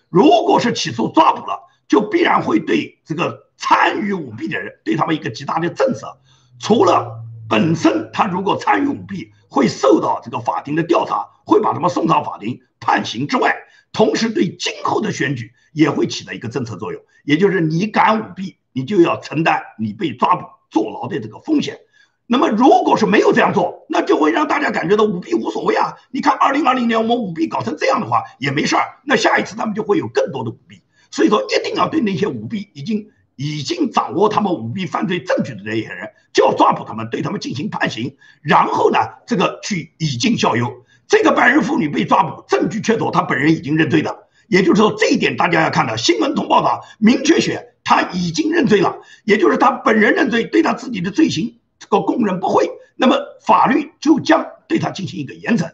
[0.08, 6.16] 如果是起诉抓捕了，就必然会对这个参与舞弊的人，对他们一个极大的震慑。
[6.60, 13.56] 除了本身他如果参与舞弊会受到这个法庭的调查，会把他们送上法庭判刑之外，
[13.92, 17.02] 同时对今后的选举也会起到一个政策作用。
[17.24, 21.80] 也就是你敢舞弊，你就要承担你被抓捕坐牢的这个风险。
[22.28, 25.96] 那么如果是没有这样做，那就会让大家感觉到舞弊无所谓啊。
[26.12, 30.84] 你看，二零二零年我们舞弊搞成这样的话也没事儿，那下一次他们就会有更多的舞弊。
[31.10, 33.10] 所以说，一定要对那些舞弊已经。
[33.40, 40.84] 已经掌握他们舞弊犯罪证据的这些人，就要抓捕他们，对他们进行判刑，然后呢，这个去以儆效尤。
[41.08, 44.28] 这个白人妇女被抓捕，证据确凿，她本人已经认罪了。
[44.50, 55.72] 也就是说，这一点大家要看到，新闻通报的明确写，他已经认罪了，也就是他本人认罪，对他自己的罪行这个供认不讳，那么法律就将对他进行一个严惩，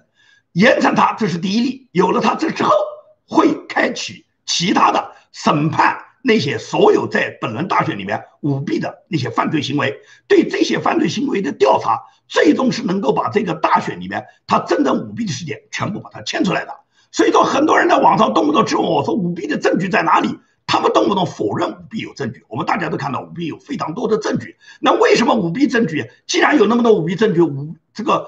[0.52, 1.88] 严惩他，这是第一例。
[1.92, 2.72] 有了他这之后，
[3.28, 5.98] 会开启其他的审判。
[6.28, 16.76] 那些所有在本轮大选里面舞弊的那些犯罪行为，对这些犯罪行为的调查，最终是能够把这个大选里面他真正舞弊的事件全部把它牵出来的。
[17.12, 20.40] 所以说，很多人在网上动不动质问我说舞弊的证据在哪里？
[20.66, 22.44] 他们动不动否认舞弊有证据。
[22.48, 24.58] 我们大家都看到舞弊有非常多的证据。
[24.82, 28.28] 那为什么舞弊证据既然有那么多舞弊证据，舞这个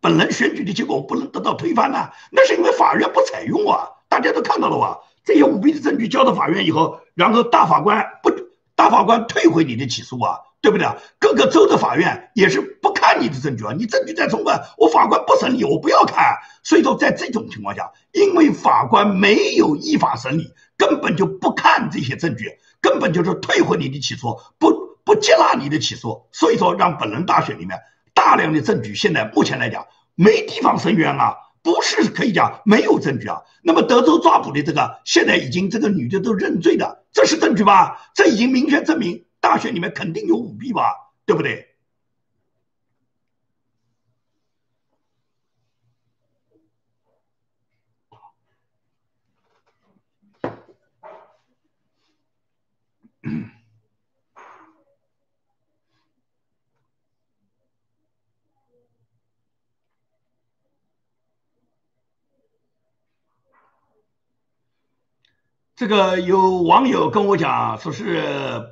[0.00, 2.10] 本轮选举的结果不能得到推翻呢？
[2.32, 3.86] 那是因为法院不采用啊！
[4.08, 4.98] 大家都看到了吧？
[5.28, 8.30] 这些舞弊的证据交到法院以后，然后大法官不，
[8.74, 10.96] 大法官退回你的起诉啊，对不对啊？
[11.18, 16.38] 各个州的法院也是不看你的证据啊，你证据再充分，我法官不审理，我不要看。
[16.62, 26.26] 所以说，在这种情况下，因为法官没有依法审理，根本就不看这些证据，根本就是退回你的起诉，不不接纳你的起诉。
[26.32, 27.78] 所以说，让本轮大选里面
[28.14, 31.36] 大量的证据，现在目前来讲没地方伸冤啊。
[31.68, 33.42] 不是可以讲没有证据啊？
[33.62, 38.10] 那么德州抓捕的这个，现在已经这个女的都认罪的，这是证据吧？
[38.14, 40.82] 这已经明确证明大学里面肯定有舞弊吧？
[41.26, 41.67] 对不对？
[65.78, 68.20] 这个有网友跟我讲，说是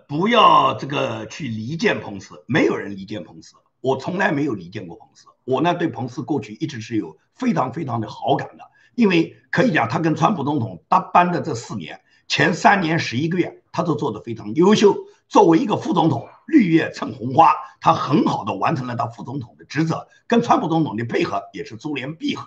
[0.08, 5.26] 不要这个去离间彭斯，没有人离间彭斯，我从来没有离间过彭斯。
[5.44, 8.64] 我呢对彭斯过去一直是有非常非常的好感的，
[8.96, 13.62] 因为可以讲他跟川普总统搭班的这四年，前三年十一个月。
[13.76, 14.96] 他都做得非常优秀。
[15.28, 22.46] 作为一个副总统，绿叶衬红花，他很好的完成了他副总统的职责，跟川普总统的配合也是珠联璧合。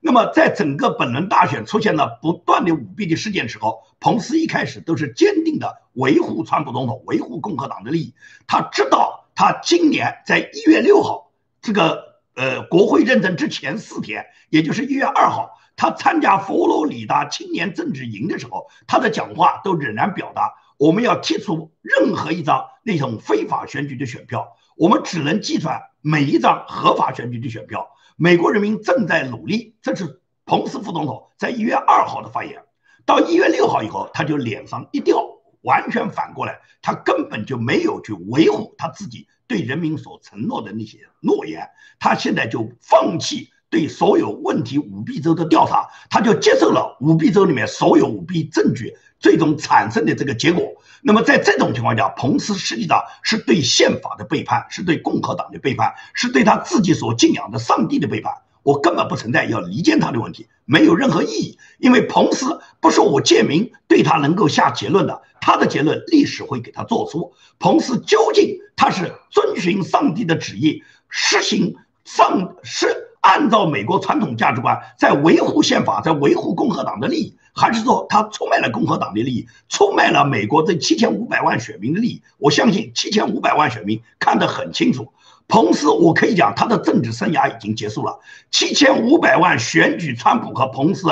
[0.00, 8.14] 那么，在整个本轮大选出现了不断的舞弊的事件时候，彭斯一开始都是坚定的维护川普总统，维护共和党的利益。
[8.48, 11.30] 他知道，他今年在一月六号
[11.62, 15.52] 这个呃国会认证之前四天，也就是一月二号。
[15.76, 27.90] 他参加佛罗里达青年政治营的时候，他的讲话都仍然表达我们要剔除任何一张那种非法选举的选票，我们只能计算每一张合法选举的选票。
[28.16, 32.62] 美国人民正在努力，这是彭斯副总统在一月二号的发言。
[33.04, 35.22] 到一月六号以后，他就脸上一掉，
[35.60, 41.68] 完全反过来，他根本就没有去维护他自己对人民所承诺的那些诺言，
[41.98, 43.50] 他现在就放弃。
[43.68, 50.72] 对所有问题舞弊州的调查，他就接受了舞弊州里面所有舞弊证据最终产生的这个结果。
[51.02, 58.32] 那么在这种情况下，彭斯实际上是对宪法的背叛，是对共和党的背叛，是对他自己所敬仰的上帝的背叛。
[58.62, 67.32] 我根本不存在要离间他的问题，没有任何意义，因为彭斯不是我建明对他能够下结论的，他的结论历史会给他做出。
[67.60, 73.05] 彭斯究竟他是遵循上帝的旨意，实行上是。
[73.26, 82.22] 按照美国传统价值观，在维护宪法，在维护共和党的利益，还是说他出卖了共和党的利益，出卖了美国这七千五百万选民的利益？
[82.38, 85.12] 我相信七千五百万选民看得很清楚。
[85.48, 88.20] 彭斯，我可以讲他的政治生涯已经结束了。
[88.52, 91.08] 七千五百万选举川普和彭斯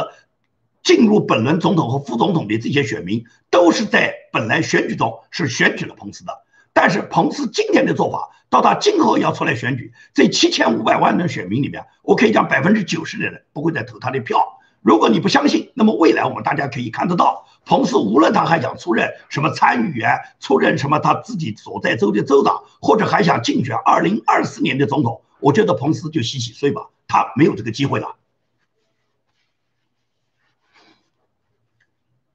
[0.84, 6.43] 进入本轮总统和副总统的这些选民，都是在本来选举中是选举了彭斯的。
[6.74, 14.58] 但是彭斯今天的做法，到他今后要出来选举，这七千五百万的选民里面，我可以讲百分之九十的人不会再投他的票。
[14.82, 28.16] 如果你不相信，那么未来我们大家可以看得到，彭斯无论他还想出任什么参议员，出任什么他自己所在州的州长，或者还想竞选二零二四年的总统，我觉得彭斯就洗洗睡吧，他没有这个机会了。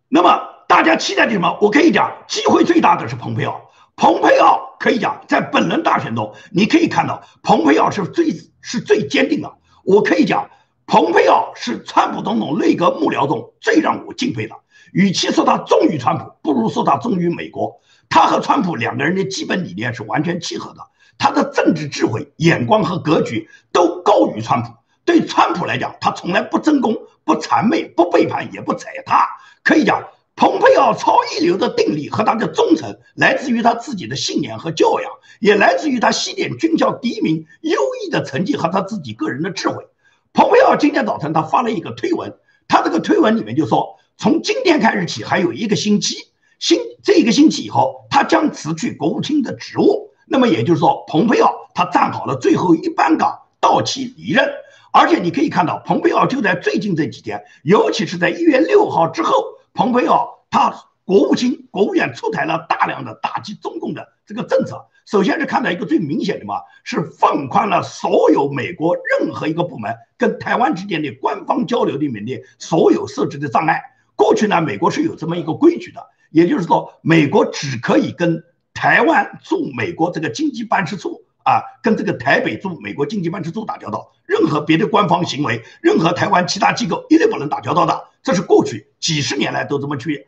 [0.08, 1.60] 那么大家期待的什么？
[1.62, 3.68] 我可以讲，机会最大的是蓬佩奥。
[4.00, 8.32] 蓬佩奥可以讲，在本轮大选中，你可以看到，蓬佩奥是最
[8.62, 9.54] 是最坚定的。
[9.84, 10.50] 我可以讲，
[10.88, 14.56] 蓬佩奥是川普总统内阁幕僚中最让我敬佩的。
[14.93, 17.82] 与其说他忠于川普，不如说他忠于美国。
[18.08, 20.80] 他和川普两个人的基本理念是完全契合的。
[21.18, 24.70] 他的政治智慧、眼光和格局都高于川普。
[25.04, 26.95] 对川普来讲，他从来不争功、
[27.26, 29.28] 不谄媚、不背叛、也不踩踏。
[29.62, 30.02] 可以讲。
[30.40, 35.12] 蓬佩奥超一流的定力和他的忠诚，来自于他自己的信念和教养，
[35.42, 39.86] 也来自于他西点军校第一名优异的成绩和他自己个人的智慧。
[40.32, 42.38] 蓬佩奥今天早晨他发了一个推文，
[42.70, 46.16] 他这个推文里面就说，从今天开始起还有一个星期，
[46.58, 50.12] 星这一个星期以后，他将辞去国务卿的职务。
[50.26, 54.48] 那么也就是说，蓬佩奥他站好了最后一班岗，到期离任。
[54.94, 59.59] 而且你可以看到，蓬佩奥就在最近这几天，尤其是在一月六号之后。
[59.80, 60.75] 蓬佩奥他
[61.05, 64.86] 国务卿、国务院出台了大量的打击中共的这个政策。
[65.05, 73.82] 首先是看到一个最明显的嘛，是放宽了所有美国任何一个部门跟台湾之间的官方交流里面的所有设置的障碍。
[74.17, 88.08] 过去呢，美国是有这么一个规矩的，也就是说，美国只可以跟台湾驻美国这个经济办事处啊，跟这个台北驻美国经济办事处打交道，任何别的官方行为，任何台湾其他机构一律不能打交道的。
[88.22, 90.28] 这是过去几十年来都这么去，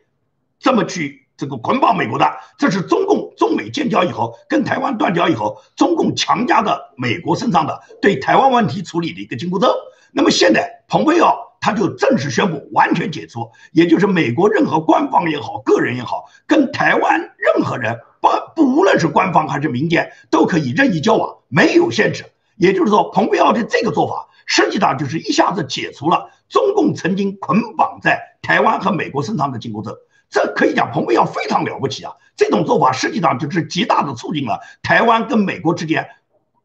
[0.58, 2.26] 这么去这个捆绑美国的。
[2.58, 9.68] 这是中共中美建交以后，跟台湾断交以后，中共强加的美国身上的对台湾问题处理的一个紧箍咒。
[10.12, 22.24] 那么现在，蓬佩奥他就正式宣布完全解除，也就是美国任何官方也好，个人也好，跟台湾任何人不不无论是官方还是民间，都可以任意交往，没有限制。
[22.56, 24.28] 也就是说，蓬佩奥的这个做法。
[24.44, 29.96] 实际上就是一下子解除了中共曾经捆绑在台湾和美国身上的紧箍咒，
[30.28, 32.12] 这可以讲蓬佩奥非常了不起啊！
[32.36, 36.08] 这种做法实际上就是极大的促进了台湾跟美国之间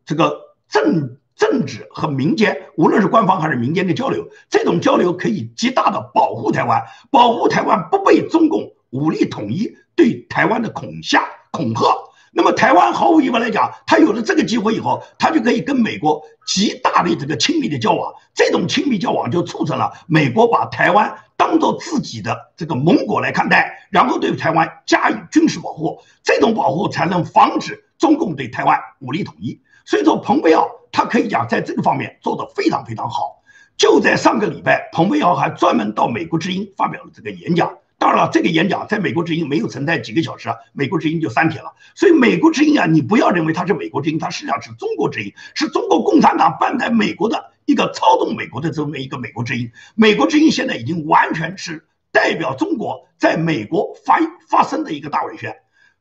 [0.06, 6.82] 这个政政治和民间，无论是官方还是民间的交流，这种交流可以极大的保护台湾，
[7.12, 11.86] 保护台湾不被中共武力统一对台湾的恐吓恐吓。
[12.32, 18.14] 那么台湾毫无疑问来讲，他有了这个机会以后，他就可以跟美国极大的这个亲密的交往。
[18.36, 26.00] 这种亲密交往就促成了美国把台湾当做自己的这个盟国来看待，然后对台湾加以军事保护。
[26.24, 29.60] 这种保护才能防止中共对台湾武力统一。
[29.86, 33.42] 所以说，蓬佩奥他可以讲在这个方面做得非常非常好。
[33.78, 37.78] 就在上个礼拜，蓬佩奥还专门到美国之音发表了这个演讲。
[38.00, 41.74] 当然了，这个演讲在美国之音没有存在几个小时啊，美国之音就删帖了。
[41.96, 49.72] 所以美国之音啊，你不要认为它是美国之音，它实际上是中国之音，是中国共产党办在美国的一个操纵美国的这么一个美国之音。
[49.96, 55.56] 美国之音现在已经完全是代表中国在美国发发声的一个大文宣。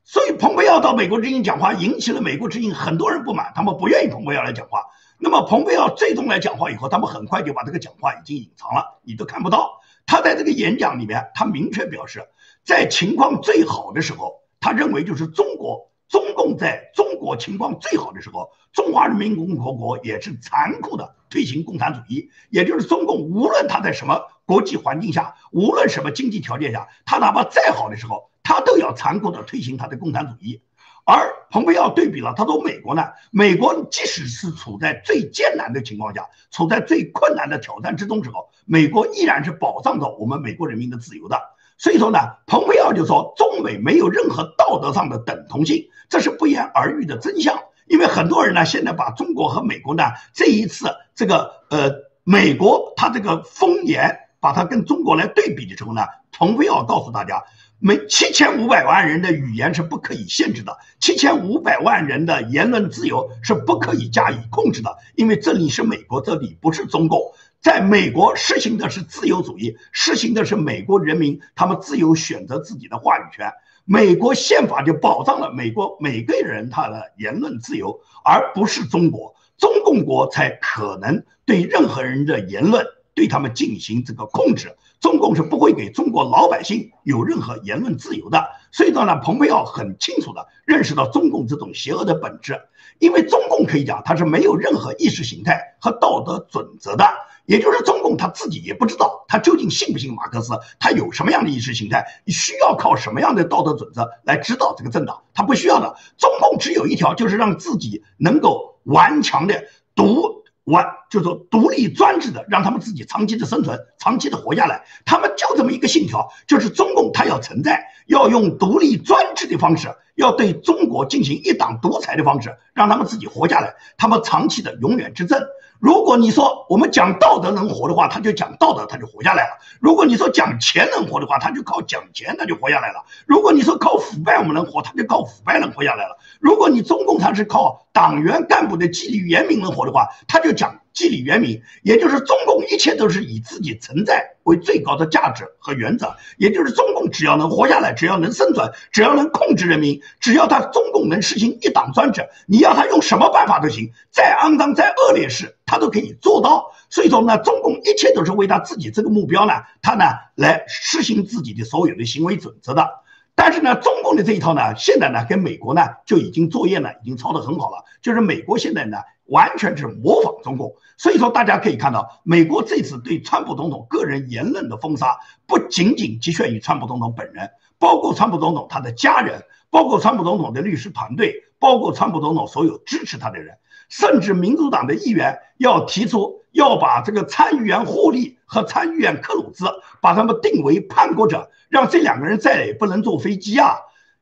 [0.05, 4.83] 所以蓬佩奥到美国之音讲话，引起了美国之音很多人不满，他们不愿意蓬佩奥来讲话。
[5.19, 9.81] 那么蓬佩奥最终来讲话以后，他们很快就把这个讲话已经隐藏了，你都看不到。
[10.07, 12.27] 他在这个演讲里面，他明确表示，
[12.65, 30.63] 在情况最好的时候，他认为就是中国中共在中国情况最好的时候，中华人民共和国也是残酷的推行共产主义，也就是中共无论他在什么国际环境下，无论什么经济条件下，他哪怕再好的时候，他都要残酷的推行他的共产主义。
[31.05, 41.41] 而蓬佩奥对比了，他说美国呢，美国即使是处在最艰难的情况下，处在最困难的挑战之中时候，美国依然是保障着我们美国人民的自由的。
[41.79, 47.59] 所以说呢，蓬佩奥就说中美没有任何道德上的等同性，这是不言而喻的真相。
[47.87, 51.93] 因为很多人呢，现在把中国和美国呢这一次这个呃
[52.25, 57.45] 美国他这个风言，把它跟中国来对比的时候呢，蓬佩奥告诉大家。
[57.79, 67.21] 每七千五百万人的语言是不可以限制的，七千五百万人的言论自由是不可以加以控制的，因为这里是美国，这里不是中共。
[67.61, 73.53] 在美国实行的是自由主义，实行的是美国人民他们自由选择自己的话语权。
[73.85, 82.87] 美国宪法就保障了美国每个人他的言论自由，而不是中国，中共国才可能对任何人的言论
[83.17, 84.77] 对他们进行这个控制。
[85.01, 92.61] 中共是不会给中国老百姓有任何言论自由的，所以呢，蓬佩奥很清楚的认识到中共这种邪恶的本质，
[92.99, 97.05] 因为中共可以讲它是没有任何意识形态和道德准则的，
[97.45, 109.65] 也就是中共他自己也不知道他究竟信不信马克思，他有什么样的意识形态，需要靠什么样的道德准则来指导这个政党，他不需要的，中共只有一条，就是让自己能够顽强的
[109.95, 110.46] 独。
[110.67, 114.83] 我，就是说独立专制的，让他们自己长期的生存，长期的活下来。
[115.05, 125.41] 他们就这么一个信条，就是中共它要存在，要用独立专制的方式，要对中国进行一党独裁的方式，让他们自己活下来，他们长期的永远执政。
[125.79, 129.51] 如果你说我们讲道德能活的话，他就讲道德，他就活下来了；
[129.81, 155.55] 如果你说讲钱能活的话，他就靠讲钱，他就活下来了；如果你说靠腐败我们能活，他就靠腐败能活下来了；如果你中共他是靠党员干部的纪律严明能活的话，他就讲纪律严明，也就是中共一切都是以自己存在为最高的价值和原则，也就是中共只要能活下来，只要能生存，只要能控制人民，只要他中共能实行一党专制，你要他用什么办法都行，再肮脏再恶劣事。
[155.67, 162.89] 他都可以做到，所以说呢，中共一切都是为他自己这个目标呢，他呢来实行自己的所有的行为准则的。
[163.35, 170.75] 但是呢，中共的这一套呢，现在呢跟美国呢就已经作业呢已经抄得很好了，就是美国现在呢完全是模仿中共。
[170.99, 183.59] 所以说大家可以看到，美国这次对川普总统个人言论的封杀，不仅仅局限于川普总统本人，包括川普总统他的家人，包括川普总统的律师团队，包括川普总统所有支持他的人。
[183.89, 189.65] 甚至民主党的议员要提出要把这个参议员霍利和参议员克鲁兹
[190.01, 193.77] 把他们定为叛国者，让这两个人再也不能坐飞机啊！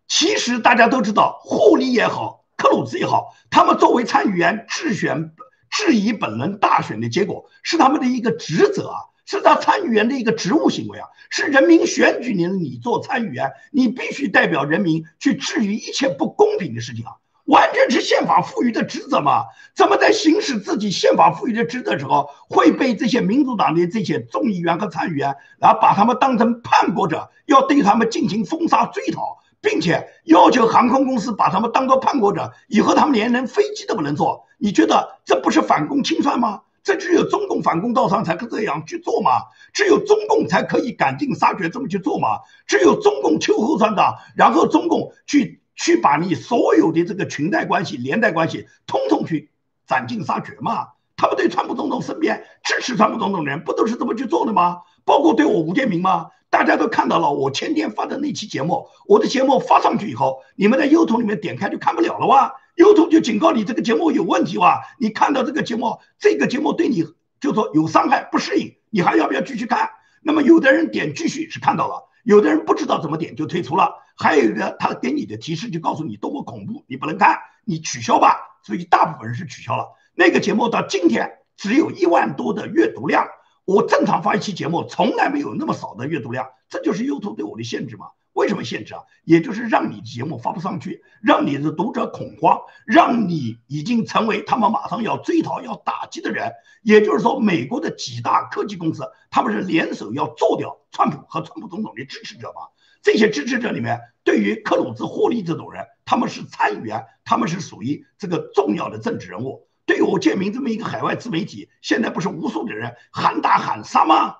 [0.06, 5.32] 其实大家都知道，霍利也好，克鲁兹也好，他们作为参议员质选
[5.68, 8.96] 质疑本轮大选的结果，是他们的一个职责啊，
[9.26, 17.12] 是他参议员的一个职务行为啊，是人民选举你，你做参议员，你必须代表人民去质疑一切不公平的事情啊！
[17.44, 19.44] 完全是宪法赋予的职责嘛？
[19.76, 34.46] 怎么在行使自己宪法赋予的职责时候，会被这些民主党的这些众议员和参议员，然后把他们当成叛国者，要对他们进行封杀追讨，并且要求航空公司把他们当做叛国者，以后他们连人飞机都不能坐？
[34.58, 36.60] 你觉得这不是反攻清算吗？
[36.82, 39.30] 这只有中共反攻到上才可这样去做吗？
[39.72, 42.40] 只有中共才可以赶尽杀绝这么去做吗？
[42.66, 45.62] 只有中共秋后算账，然后中共去。
[45.76, 49.50] 去把你所有的这个裙带关系、连带关系，通通去
[49.88, 50.90] 斩尽杀绝嘛？
[51.16, 54.82] 他们对川普总统身边支持川普总统的人，不都是这么去做的吗？
[55.04, 56.28] 包括对我吴建民吗？
[56.54, 64.80] 大家都看到了，我前天发的那期节目，我的节目发上去以后，你们在 YouTube 里面点开就看不了了哇！YouTube 就警告你这个节目有问题哇！
[65.00, 67.04] 你看到这个节目，这个节目对你
[67.40, 69.90] 就说有伤害、不适应，你还要不要继续看？
[70.22, 72.08] 那么有的人点继续是看到了。
[72.22, 78.60] 有的人不知道怎么点就退出了，还有一个他给你的提示就告诉你多么恐怖，你不能看，你取消吧。
[78.62, 83.26] 所以大部分人是取消了那个节目，到今天只有一万多的阅读量。
[83.64, 88.08] 我正常发一期节目，从来没有那么少的阅读量，这就是 YouTube 对我的限制嘛？
[88.34, 89.02] 为什么限制啊？
[89.24, 96.52] 也就是让你的节目发不上去，让你的读者恐慌，让你已经成为他们马上要追讨、要打击的人。
[96.82, 102.68] 也就是说，美国的几大科技公司，他们是联手要做掉川普和川普总统的支持者嘛？
[103.02, 109.68] 这些支持者里面，对于克鲁兹、霍利这种人，他们是参议员，他们是属于这个重要的政治人物。
[109.86, 114.36] 对我建明这么一个海外自媒体，现在不是无数的人喊打喊杀吗？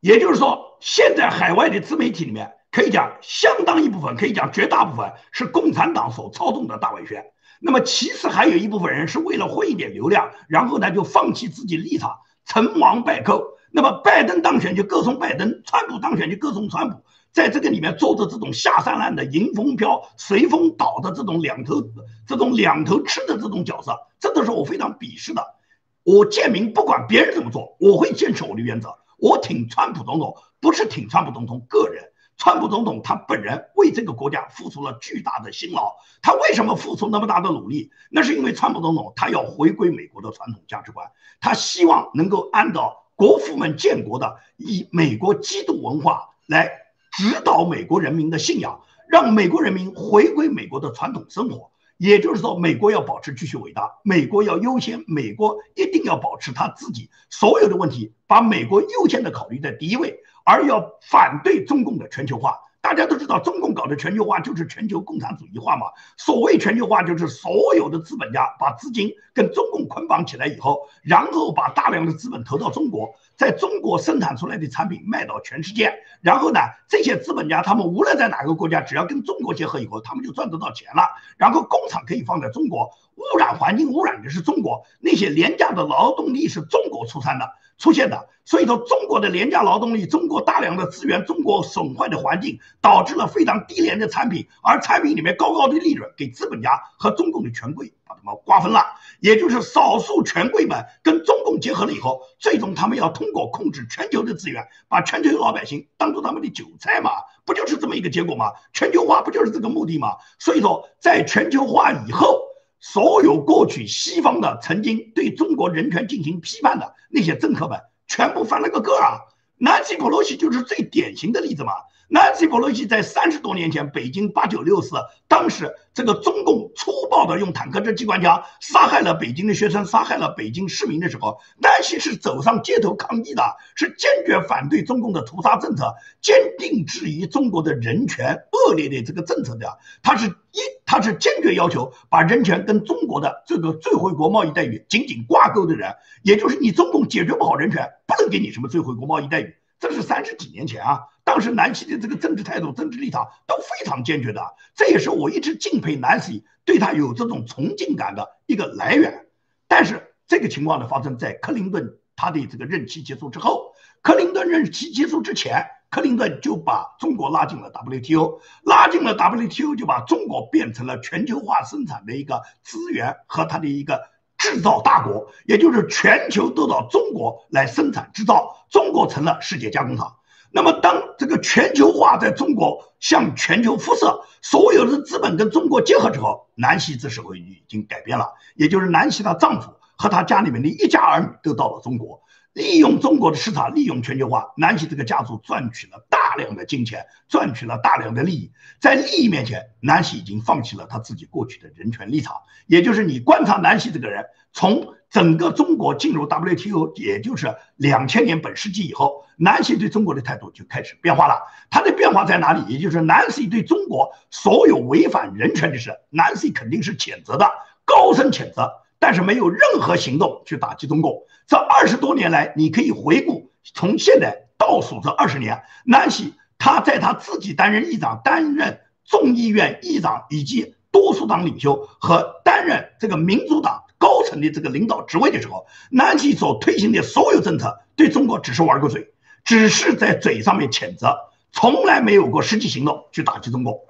[0.00, 7.24] 也就是说，现在海外的自媒体里面，可以讲相当一部分，可以讲绝大部分是共产党所操纵的大外宣。
[7.60, 13.58] 那么其次还有一部分人是为了混一点流量，然后呢就放弃自己立场，成王败寇。
[13.72, 17.02] 那么拜登当选就歌颂拜登，川普当选就歌颂川普。
[17.38, 21.80] 在这个里面做着这种下三滥的迎风飘、随风倒的这种两头、
[22.26, 25.54] 这种两头吃的这种角色，这都是我非常鄙视的。
[26.02, 28.92] 我建明不管别人怎么做，我会坚持我的原则。
[29.18, 32.10] 我挺川普总统，不是挺川普总统个人。
[32.36, 35.94] 川普总统他本人为这个国家付出了巨大的辛劳。
[36.20, 37.92] 他为什么付出那么大的努力？
[38.10, 41.08] 那是因为川普总统他要回归美国的传统价值观，
[41.40, 46.87] 他希望能够按照国父们建国的以美国基督文化来。
[47.18, 51.72] 指导美国人民的信仰，让美国人民回归美国的传统生活。
[51.96, 62.56] 也就是说，美国要保持继续伟大，美国要优先，美国一定要保持他自己所有的问题，把美国优先的考虑在第一位，而要反对中共的全球化。
[62.80, 65.86] 大家都知道，中共搞的全球化就是全球共产主义化嘛。
[66.16, 75.94] 所谓全球化，就是所有的资本家把资金跟中共捆绑起来以后，然后把大量的资本投到中国，在中国生产出来的产品卖到全世界。
[76.20, 76.58] 然后呢，
[76.88, 81.08] 这些资本家他们无论在哪个国家，只要跟中国结合以后，他们就赚得到钱了。
[81.36, 87.48] 然后工厂可以放在中国，污染环境污染的是中国，那些廉价的劳动力是中国出产的。
[87.78, 98.82] 出现的，所以说中国的廉价劳动力，中国大量的资源，中国损坏的环境，导致了非常低廉的产品，而产品里面高高的利润给资本家和中共的权贵把他们瓜分了，
[99.20, 107.10] 也就是少数权贵们跟中共结合了以后，最终他们要通过控制全球的资源，把全球老百姓当做他们的韭菜嘛，
[107.44, 108.52] 不就是这么一个结果吗？
[108.72, 110.16] 全球化不就是这个目的吗？
[110.38, 112.48] 所以说，在全球化以后。
[112.80, 119.18] 所有过去西方的曾经对中国人权进行批判的那些政客们，全部翻了个个啊！
[119.56, 121.72] 南希·普洛西就是最典型的例子嘛。
[122.10, 124.96] 南希·普洛西在三十多年前北京八九六四，
[125.28, 133.42] 当时这个中共粗暴的用坦克车、机关枪杀害了北京的学生，杀害了北京市民的时候，南希是走上街头抗议的，
[133.74, 139.78] 是坚决反对中共的屠杀政策，坚定质疑中国的人权恶劣的这个政策的。
[140.02, 149.54] 他是一，他是坚决要求把人权跟中国的这个最惠国贸易待遇紧紧挂钩的人，也就是你中共解决不好人权，不能给你什么最惠国贸易待遇。
[149.80, 154.40] 这是三十几年前啊，当时南希的这个政治态度、政治立场都非常坚决的，
[154.74, 159.26] 这也是我一直敬佩南希，对他有这种崇敬感的一个来源。
[159.66, 163.74] 但是这个情况呢，发生在克林顿他的这个任期结束之后。
[164.00, 174.00] 克林顿任期结束之前，克林顿就把中国拉进了 WTO，拉进了 WTO 就把中国变成了全球化生产的一个资源和它的一个。
[174.38, 180.17] 制造大国，也就是全球都到中国来生产制造，中国成了世界加工厂。
[180.50, 192.22] 那么，当这个全球化在中国向全球辐射，所有的资本跟中国结合之后，南希这时候已经改变了，也就是南希她丈夫和她家里面的一家儿女都到了中国。
[192.54, 198.50] 利用中国的市场，利用全球化，南希这个家族赚取了大量的金钱，赚取了大量的利益。
[198.80, 202.34] 在利益面前，南希已经放弃了他自己过去的人权立场。
[202.66, 211.42] 也就是你观察南希这个人，从整个中国进入 WTO，也就是两千年本世纪以后，南希对中国的态度就开始变化了。
[211.70, 212.62] 他的变化在哪里？
[212.74, 217.50] 也就是南希对中国所有违反人权的事，南希肯定是谴责的，
[217.84, 218.70] 高声谴责。
[219.00, 221.22] 但是没有任何行动去打击中共。
[221.46, 233.84] 这二十多年来，你可以回顾，从现在倒数这二十年，南希他在他自己担任议长、担任众议院议长以及多数党领袖和担任这个民主党
[234.28, 239.12] 成的这个领导职位的时候，南希所推行的所有政策对中国只是玩个嘴，
[239.44, 241.16] 只是在嘴上面谴责，
[241.52, 243.80] 从来没有过实际行动去打击中共。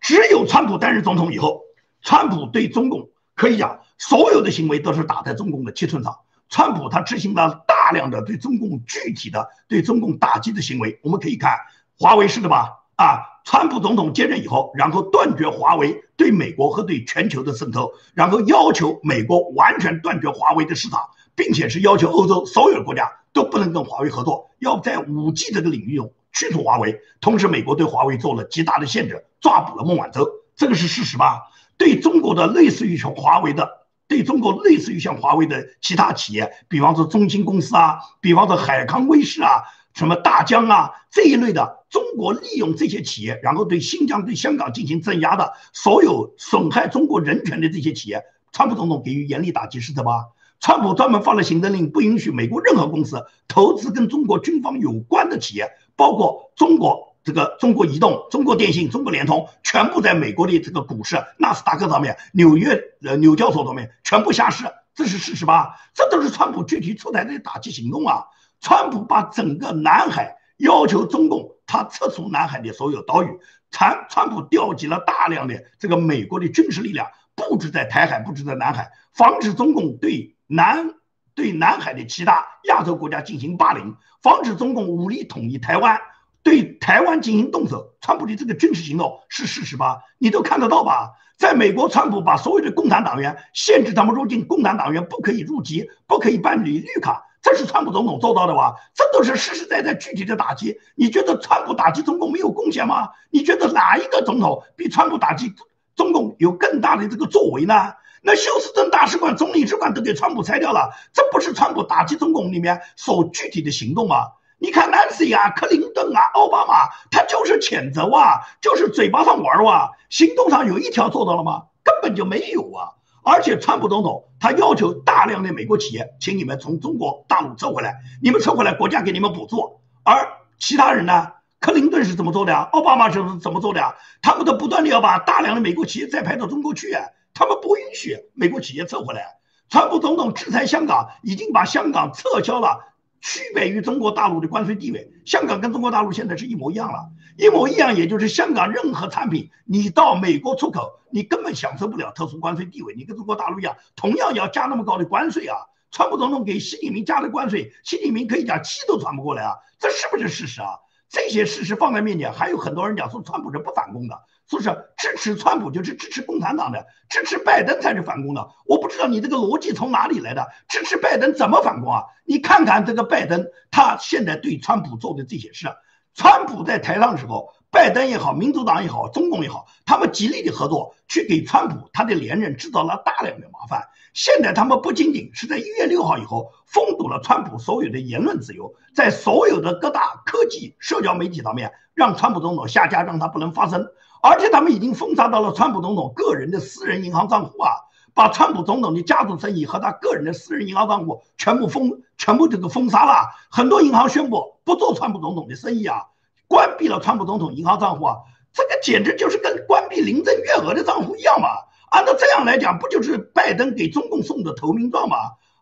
[0.00, 1.62] 只有川普担任总统以后，
[2.02, 3.80] 川普对中共可以讲。
[3.96, 6.18] 所有的行为都是打在中共的七寸上。
[6.50, 11.56] 川普他执行了大量的对中共具体的对中共打击的行为，我们可以看
[11.96, 12.82] 华为是的吧？
[12.96, 26.98] 啊，川普总统接任以后，然后断绝华为对美国和对全球的渗透，然后要求美国完全断绝华为的市场，并且是要求欧洲所有的国家都不能跟华为合作，要在五 G 这个领域中驱除华为。
[27.20, 30.26] 同时，美国对华为做了极大的限制，抓捕了孟晚舟，
[30.56, 31.42] 这个是事实吧？
[31.76, 39.64] 对中国的类似于像华为的，对中国类似于像华为的其他企业，比方说中兴公司啊，比方说海康威视啊。
[39.94, 50.26] 什么大疆啊这一类的，中国利用这些企业，然后对新疆、对香港进行镇压的，所有损害中国人权的这些企业，川普总统给予严厉打击，是的吧？
[50.60, 64.64] 川普专门发了行政令，不允许美国任何公司投资跟中国军方有关的企业，包括中国这个中国移动、中国电信、中国联通，全部在美国的这个股市纳斯达克上面、纽约呃纽交所上面全部下市，
[64.94, 65.76] 这是事实吧？
[65.94, 68.24] 这都是川普具体出台的打击行动啊！
[68.64, 73.28] 川普把整个南海要求中共他撤出南海的所有岛屿，
[73.70, 80.94] 川川普调集了大量的这个美国的军事力量，布置在台海，布置在南海，防止中共对南
[81.34, 86.00] 对南海的其他亚洲国家进行霸凌，防止中共武力统一台湾，
[86.42, 87.94] 对台湾进行动手。
[88.00, 89.98] 川普的这个军事行动是事实吧？
[90.16, 91.12] 你都看得到吧？
[91.36, 97.26] 在美国，川普把所有的共产党员限制他们入境，共产党员不可以入籍，不可以办理绿卡。
[97.44, 98.74] 这是川普总统做到的哇？
[98.94, 100.80] 这都是实实在在具体的打击。
[100.94, 103.10] 你觉得川普打击中共没有贡献吗？
[103.30, 105.52] 你觉得哪一个总统比川普打击
[105.94, 107.92] 中共有更大的这个作为呢？
[108.22, 114.28] 那休斯顿大使馆、总领事馆都给川普拆掉了，这不是川普打击中共里面所具体的行动吗？
[114.56, 121.64] 你看南希啊、克林顿啊、奥巴马，他就是谴责啊，就是嘴巴上玩哇，行动上有一条做到了吗？
[121.84, 122.96] 根本就没有啊。
[123.24, 129.80] 而且，川普总统他要求大量的美国企业，请你们从中国大陆撤回来，你们撤回来，国家给你们补助。
[130.02, 131.32] 而其他人呢？
[131.58, 132.68] 克林顿是怎么做的啊？
[132.72, 133.94] 奥巴马是怎么做的啊？
[134.20, 136.94] 他们都不断的要把大量的美国企业再派到中国去，
[137.32, 139.38] 他们不允许美国企业撤回来。
[139.70, 142.93] 川普总统制裁香港，已经把香港撤销了。
[143.24, 147.08] 区别于中国大陆的关税地位，香港跟中国大陆现在是一模一样了，
[147.38, 155.56] 一模一样，也就是香港任何产品你到美国出口，你根本享受不了特殊关税地位，你跟中国大陆一样，同样要加那么高的关税啊！
[155.90, 160.80] 川普总统给习近平加的关税，习近平可以讲气都喘不过来啊，这是不是事实啊？
[161.08, 164.20] 这些事实放在面前，还有很多人讲说川普是不反攻的。
[164.48, 164.68] 说是
[164.98, 168.48] 支持川普就是支持共产党的，支持拜登才是反攻的。
[168.66, 170.46] 我不知道你这个逻辑从哪里来的？
[170.68, 172.04] 支持拜登怎么反攻啊？
[172.24, 175.68] 你看看这个拜登，他现在对川普做的这些事，
[176.14, 183.88] 川普在台上的时候，拜登也好，民主党也好，中共也好，他们极力的合作，去给川普他的连任制造了大量的麻烦。
[184.12, 193.88] 现在他们不仅仅是在一月六号以后封堵了川普所有的言论自由，在所有的各大科技社交媒体上面，让川普总统下架，让他不能发声。
[194.26, 197.72] 而且他们已经封杀到了川普总统个人的私人银行账户啊，
[198.14, 203.28] 把川普总统的家族生意和他个人的私人银行账户全部封，全部这个封杀了。
[203.50, 206.04] 很多银行宣布不做川普总统的生意啊，
[206.48, 208.16] 关闭了川普总统银行账户啊，
[208.54, 211.48] 这个简直就是跟关闭林郑月娥的账户一样嘛。
[211.90, 215.16] 按照这样来讲，不就是拜登给中共送的投名状吗？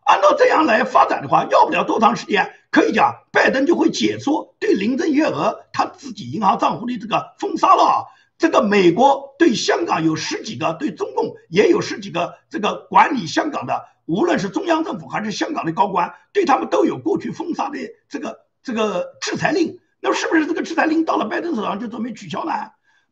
[0.05, 8.07] 按照这样来发展的话，要不了多长时间，可以讲拜登就会解除对林郑月娥他自己银行账户的这个封杀了。
[8.43, 17.79] 这个美国对香港有十几个，对中共也有十几个，这个管理香港的，无论是中央政府还是香港的高官，对他们都有过去封杀的
[18.09, 19.79] 这个这个制裁令。
[20.01, 22.51] 那是不是这个制裁令到了拜登手上就准备取消呢？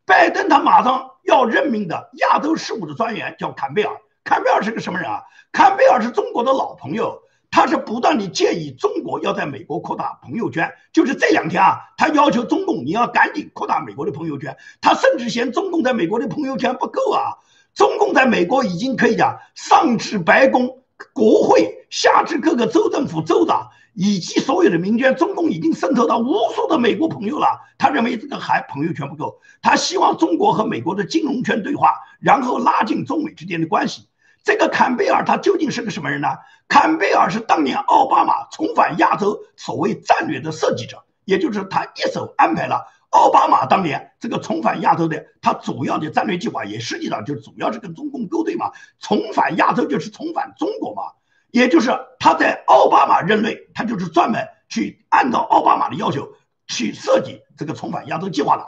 [0.05, 5.21] 拜登他马上要任命的亚洲事务的专员叫坎贝尔，坎贝尔是个什么人啊？
[5.53, 7.21] 坎贝尔是中国的老朋友。
[7.51, 14.55] 他是不断的建议中国要在美国扩大朋友圈，就是这两天啊，他要求中共你要赶紧扩大美国的朋友圈。
[14.79, 17.35] 他甚至嫌中共在美国的朋友圈不够啊，
[17.75, 20.81] 中共在美国已经可以讲上至白宫、
[21.13, 27.59] 国会，下至各个州政府州长以及所有的民间，中共已经渗透到无数的美国朋友了。
[27.77, 34.07] 他认为这个还朋友圈不够，他希望中国和美国的金融圈对话，然后拉近中美之间的关系。
[34.43, 36.29] 这个坎贝尔他究竟是个什么人呢？
[36.67, 48.71] 坎贝尔是当年奥巴马重返亚洲所谓战略的设计者，也就是他一手安排了奥巴马当年这个重返亚洲的他主要的战略计划，也实际上就主要是跟中共勾兑嘛。
[48.99, 51.03] 重返亚洲就是重返中国嘛，
[51.51, 56.29] 也就是他在奥巴马任内，他就是专门去按照奥巴马的要求
[56.67, 58.65] 去设计这个重返亚洲计划的。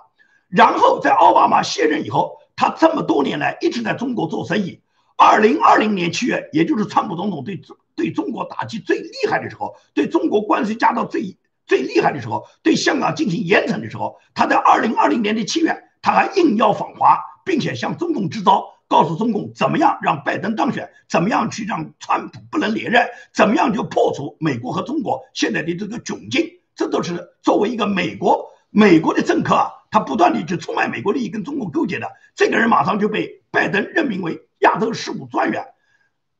[0.50, 4.83] 然后在奥巴马卸任以后，他这么多年来一直在中国做生意。
[5.16, 7.62] 二零二零年七月，也就是川普总统对
[7.96, 26.50] 对中国打击最厉害的时候，对中国关税加到最最厉害的时候，对香港进行严惩的时候，他在二零二零年的七月他还应邀访华，并且向中共支招，告诉中共怎么样让拜登当选，怎么样去让川普不能连任，怎么样就破除美国和中国现在的这个窘境。
[26.76, 32.12] 这都是作为一个美国美国的政客啊，他不断的去出卖美国利益，跟中共勾结的。
[32.36, 35.68] 这个人马上就被拜登任命为亚洲事务专员。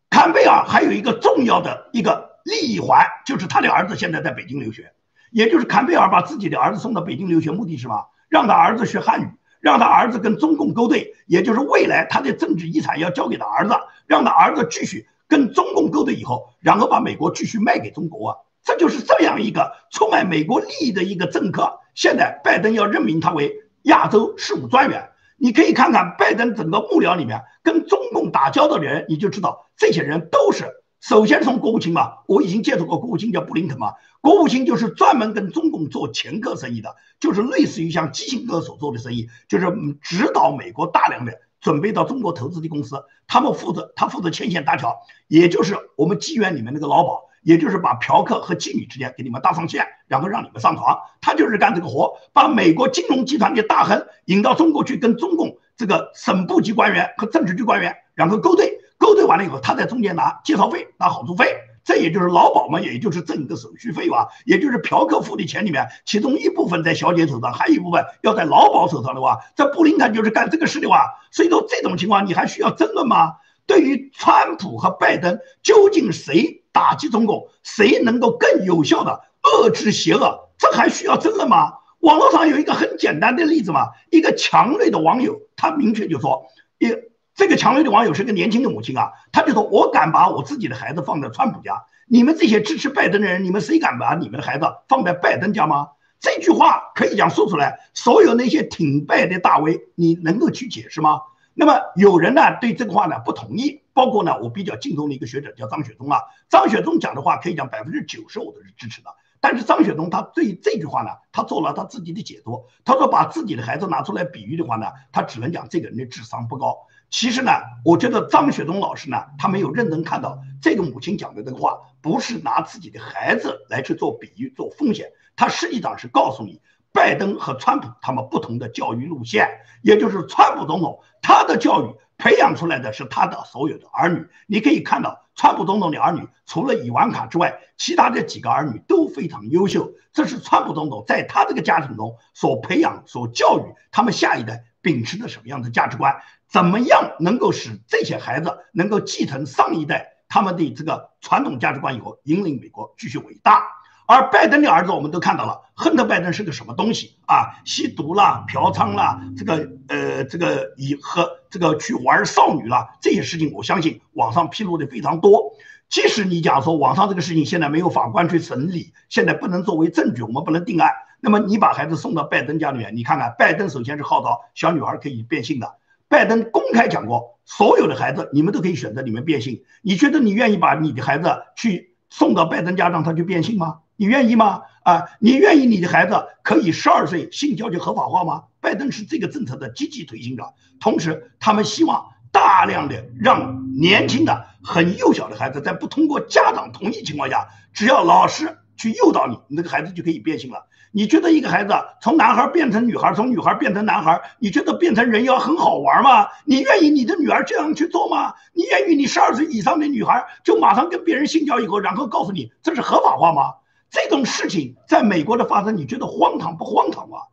[0.10, 4.92] 坎贝尔还有一个重要的一个利益环，就是他的儿子现在在北京留学，
[5.32, 8.06] 也就是坎贝尔把自己的儿子送到北京留学，目的是什么？
[8.30, 9.28] 让他儿子学汉语，
[9.60, 18.38] 让他儿子跟中共勾兑，也就是未来他的政治遗产要交给他儿子，让他儿子继续跟中共勾兑以后，然后把美国继续卖给中国啊！
[18.64, 21.80] 这就是这样一个出卖美国利益的一个政客。
[21.96, 23.54] 现在拜登要任命他为
[23.84, 25.10] 亚洲事务专员。
[25.38, 39.66] 你可以看看拜登整个幕僚里面跟中共打交道的人，你就知道这些人都是首先从国务卿嘛，我已经接触过国务卿叫布林肯嘛，国务卿就是专门跟中共做掮客生意的，就是类似于像基辛格所做的生意，就是
[40.02, 44.96] 指导美国大量的准备到中国投资的公司，他们负责他负责牵线搭桥，
[45.28, 47.24] 也就是我们妓院里面那个老鸨。
[47.44, 73.34] 也就是把嫖客和妓女之间给你们搭上线，然后让你们上床，他就是干这个活，把美国金融集团的大亨引到中国去，跟中共这个省部级官员和政治局官员然后勾兑，勾兑完了以后，他在中间拿介绍费、拿好处费，这也就是劳保嘛，也就是挣个手续费吧，也就是嫖客付的钱里面，其中一部分在小姐手上，还有一部分要在劳保手上的话，这布林肯就是干这个事的话，所以说这种情况你还需要争论吗？
[73.66, 81.74] 对于川普和拜登，究竟谁打击中共，谁能够更有效的遏制邪恶，这还需要争论吗？
[82.00, 86.46] 网络上有一个很简单的例子嘛，一个强烈的网友，他明确就说，
[86.78, 86.90] 一
[87.36, 95.90] 这个强烈的网友是个年轻的母亲啊，他就说，我敢把我自己的孩子放在川普家，你们这些支持拜登的人，你们谁敢把你们的孩子放在拜登家吗？
[96.20, 101.22] 这句话可以讲说出来，所有那些挺拜的大 V，你能够去解释吗？
[101.56, 106.20] 那么有人呢对这个话呢不同意，包括呢我比较敬重的一个学者叫张雪忠啊，
[106.50, 109.10] 张雪忠讲的话可以讲百分之九十我都是支持的，
[109.42, 116.78] 但是张雪忠他对这句话呢，他做了他自己的解读，他说把自己的孩子拿出来比喻的话呢，他只能讲这个人的智商不高。
[117.14, 117.52] 其实呢，
[117.86, 126.60] 我觉得张雪忠老师呢，他没有认真看到这个母亲讲的这个话，不是拿自己的孩子来去做比喻做风险，他实际上是告诉你。
[126.92, 129.48] 拜登和川普他们不同的教育路线，
[129.84, 134.28] 也就是川普总统他的教育培养出来的是他的所有的儿女。
[134.48, 139.92] 你可以看到，川普总统的儿女除了伊万卡之外，其他的几个儿女都非常优秀。
[140.12, 146.16] 这是川普总统在他这个家庭中所培养、所教育他们下一代秉持着什么样的价值观？
[146.48, 153.64] 怎么样能够使这些孩子能够继承上一代他们的这个传统价值观以后，引领美国继续伟大？
[154.06, 157.64] 而拜登的儿子，我们都看到了，亨特·拜登是个什么东西啊？
[157.64, 165.54] 吸毒啦，嫖娼啦，这个呃，这个以和这个去玩少女啦，这些事情，我相信网上披露的非常多。
[165.88, 170.92] 即使你讲说网上这个事情现在没有法官去审理，现在不能作为证据，我们不能定案。
[171.26, 175.78] 那么你把孩子送到拜登家里面，你看看，拜登首先是号召小女孩可以变性的，
[176.10, 179.64] 拜登公开讲过，所有的孩子你们都可以选择你们变性。
[179.82, 183.80] 你觉得你愿意把你的孩子去送到拜登家让他去变性吗？
[183.96, 184.64] 你愿意吗？
[184.84, 188.44] 啊，你愿意你的孩子可以十二岁性交就合法化吗？
[188.60, 200.68] 拜登是这个政策的积极推行者，同时他们希望大量的让年轻的、很幼小的孩子，在不通过家长同意情况下，只要老师去诱导你，你那个孩子就可以变性了。
[200.96, 206.28] 你觉得一个孩子从男孩变成女孩，从女孩变成男孩，你觉得变成人妖很好玩吗？
[206.46, 208.36] 你愿意你的女儿这样去做吗？
[208.54, 213.56] 你愿意你十二岁以上的女孩就马上跟别人性交以后，然后告诉你这是合法化吗？
[213.90, 217.26] 这种事情在美国的发生，你觉得荒唐不荒唐啊？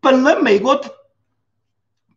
[0.00, 0.78] 本来美国，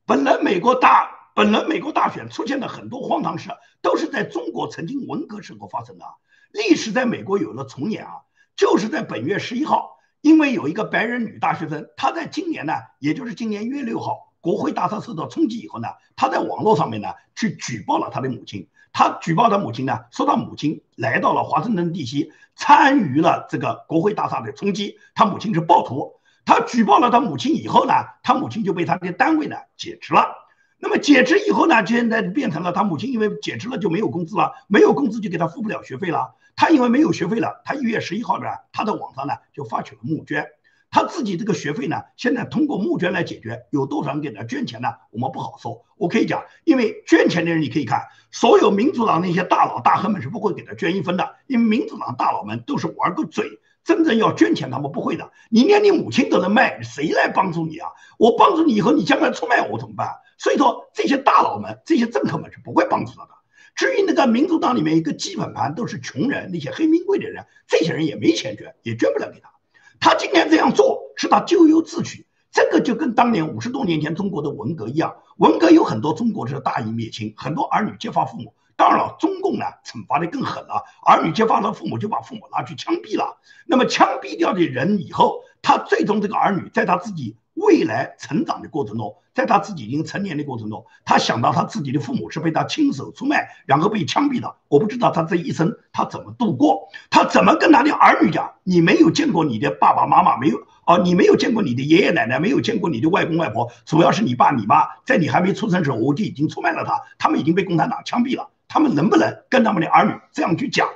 [0.05, 3.51] 本来美国大，本来美国大选出现的很多荒唐事，
[3.81, 6.05] 都是在中国曾经文革时候发生的。
[6.51, 8.11] 历史在美国有了重演啊，
[8.57, 9.96] 就是在本月十一号，
[10.27, 18.67] 因为有一个白人女大学生，她在今年呢，也就是今年一月六号，国会大厦受到冲击以后呢，她在网络上面呢去举报了她的母亲。
[18.91, 24.97] 他举报他母亲呢，说他母亲来到了华盛顿地区，参与了这个国会大厦的冲击。
[25.15, 26.13] 他母亲是暴徒。
[26.45, 30.46] 他举报了他母亲以后呢，他母亲就被他的单位呢解职了。
[30.79, 36.35] 那么解职以后呢，现在变成了他母亲因为解职了就没有工资了，没有工资就给他付不了学费了。
[36.55, 40.47] 他因为没有学费了，他一月十一号呢，他在网上呢就发起了募捐。
[40.89, 44.87] 他自己这个学费呢，现在通过募捐来解决，有多少人给他捐钱呢？
[45.11, 45.85] 我们不好说。
[45.97, 55.31] 我可以讲，因为捐钱的人，你可以看，所有民主党那些大佬大亨们是不会给他捐一分的，因为民主党大佬们都是玩个嘴，真正要捐钱，他们不会的。
[55.49, 57.89] 你连你母亲都能卖，谁来帮助你啊？
[58.17, 60.07] 我帮助你以后，你将来出卖我怎么办？
[60.37, 63.31] 所以说，这些大佬们、这些政客们是不会帮助他的。
[63.75, 69.51] 至于那个民主党里面一个基本盘都是穷人，那些黑名贵的人，这些人也没钱捐，也捐不了给他。
[69.99, 72.25] 他今天这样做是他咎由自取。
[72.49, 78.55] 这个就跟当年五十多年前中国的文革一样，文革有很多中国的大义灭亲，很多儿女揭发父母。
[78.75, 83.39] 当然了，中共呢惩罚的更狠了，儿女揭发了父母，就把父母拿去枪毙了。
[83.67, 94.55] 那么枪毙掉的人以后，他最终这个儿女在他自己未来成长的过程中，在他自己已经成年的过程中，他想到他自己的父母是被他亲手出卖，然后被枪毙的。
[94.67, 98.53] 我不知道他这一生他怎么度过，他怎么跟他的儿女讲？
[98.63, 108.49] 你没有见过你的爸爸妈妈，没有哦，你没有见过你的爷爷奶奶，没有见过你的外公外婆，主要是你爸你妈，在你还没出生时候我就已经出卖了他，他们已经被共产党枪毙了。
[108.67, 110.87] 他们能不能跟他们的儿女这样去讲？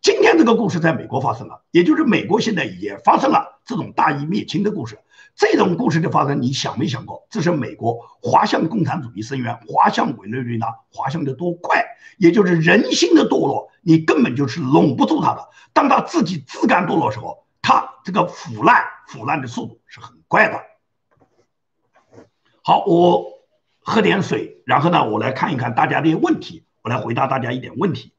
[0.00, 4.98] 今天这个故事在美国发生了，也就是美国现在也发生了这种大义灭亲的故事。
[5.36, 11.84] 这种故事的发生，你想没想过，这是美国滑向共产主义深渊、滑向委内瑞拉、滑向的多快？
[12.16, 15.50] 也就是人心的堕落，你根本就是拢不住他的。
[15.74, 20.58] 当他自己自甘堕落时候，他这个腐烂、腐烂的速度是很快的。
[22.62, 23.26] 好，我
[23.80, 26.64] 喝点水，然后呢，我来看一看大家的问题。
[26.82, 28.14] 我来回答大家一点问题。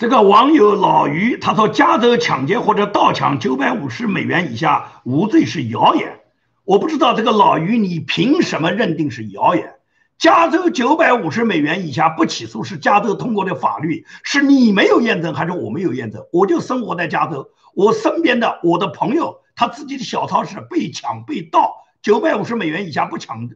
[0.00, 6.20] 这个网友老于他说，加州抢劫或者盗抢九百五十美元以下无罪是谣言。
[6.64, 9.74] 我不知道这个老于你凭什么认定是谣言？
[10.16, 16.24] 加州九百五十美元以下不起诉是加州通过的法律，是你没有验证还是我没有验证？
[16.32, 23.54] 我就生活在加州，我身边的我的朋友他自己的小超市被抢被盗，九百五十美元以下不抢不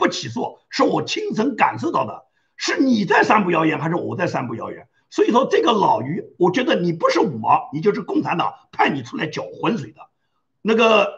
[0.00, 2.24] 不起诉，是我亲身感受到的。
[2.56, 4.88] 是你在散布谣言还是我在散布谣言？
[5.16, 10.02] 所以说这个老于，我觉得你不是我，你就是共产党派你出来搅浑水的。
[10.60, 11.10] 那个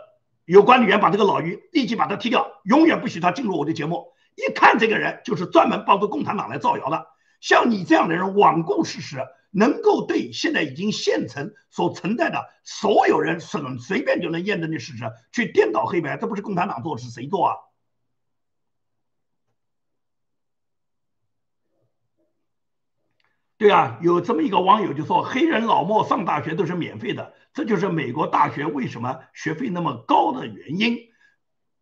[0.44, 4.12] 有管理员把这个老于立即把他踢掉，永远不许他进入我的节目。
[4.36, 7.08] 一看这个人就是专门帮助共产党来造谣的，
[7.40, 9.16] 像你这样的人罔顾事实，
[9.50, 17.54] 能够对现在已经现成所存在的所有人随随便就能验证的事实去颠倒黑白，这不是共产党做是谁做啊？
[23.58, 30.96] 对啊，有这么一个网友就说，黑人老莫上大学都是免费的，这就是美国大学为什么学费那么高的原因。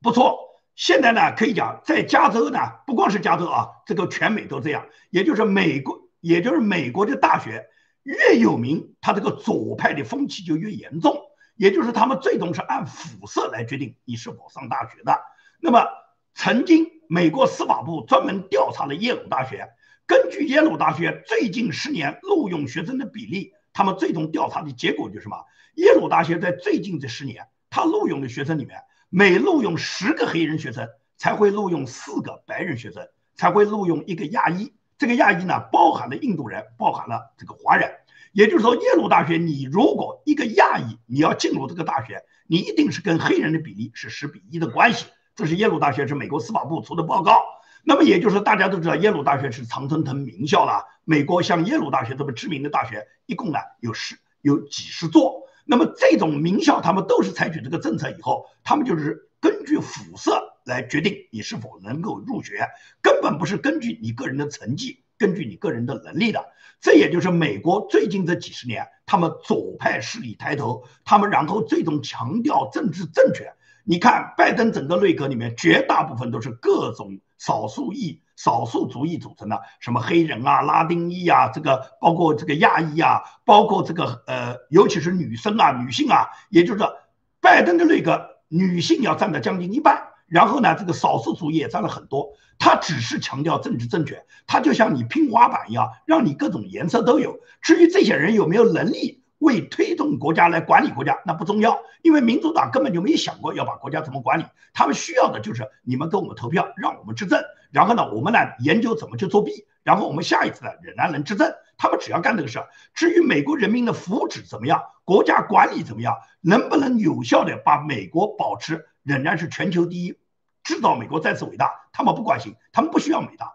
[0.00, 0.44] 不错。
[0.74, 4.86] 现在呢，可以讲，在加州呢，不光是加州啊，这个全美都这样。
[5.08, 7.66] 也就是美国，也就是美国的大学
[8.02, 11.18] 越有名，它这个左派的风气就越严重。
[11.56, 15.18] 也就是他们最终是按肤色来决定你是否上大学的。
[15.60, 15.86] 那么，
[16.34, 19.66] 曾经美国司法部专门调查了耶鲁大学，
[20.06, 25.44] 根据耶鲁大学最近十年录用学生的比例，他们最终调查的结果就是什么？
[25.74, 28.78] 耶鲁大学在最近这十年，他录用的学生里面。
[29.08, 34.74] 每录用十个黑人学生，才会录用四个白人学生，才会录用一个亚裔。
[34.98, 37.90] 这个亚裔呢，包含了印度人，包含了这个华人。
[38.32, 45.06] 也就是说，耶鲁大学，你如果一个亚裔你要进入这个大学，你一定是跟黑人的比例是十比一的关系。
[45.34, 47.42] 这是耶鲁大学是美国司法部出的报告。
[47.88, 50.84] 那么也就是大家都知道，耶鲁大学是常春藤名校了。
[51.04, 55.44] 美国像耶鲁大学这么知名的大学，一共呢有十有几十座。
[55.64, 62.68] 那么这种名校，他们都是采取这个政策以后，他们就是根据肤色来决定你是否能够入学，
[63.00, 66.44] 根本不是根据你个人的成绩，根据你个人的能力的。
[66.80, 73.52] 这也就是美国最近这几十年，他们左派势力抬头，他们然后最终强调政治正确。
[73.88, 78.20] 你看拜登整个内阁里面，绝大部分都是各种少数裔。
[78.36, 86.92] 少数族裔组成的，什么黑人啊、拉丁裔啊，这个包括这个亚裔啊，包括这个呃，尤其是女生啊、女性啊，也就是说，
[87.40, 92.28] 拜登的内阁女性要占到将近一半，然后呢，这个少数族裔也占了很多。
[92.58, 97.38] 他只是强调政治正确，他就像你拼花板一样，让你各种颜色都有。
[97.62, 99.15] 至于这些人有没有能力？
[99.38, 112.68] 为推动国家来管理国家，那不重要，因为民主党根本就没想过要把国家怎么管理，他们需要的就是你们给我们投票，让我们执政，然后呢，我们呢研究怎么去作弊，然后我们下一次呢仍然能执政，他们只要干这个事儿。
[112.94, 120.18] 至于美国人民的福祉怎么样，国家管理怎么样，能不能有效的把美国保持仍然是全球第一，
[120.64, 123.52] 制造美国再次伟大，他们不关心，他们不需要伟大。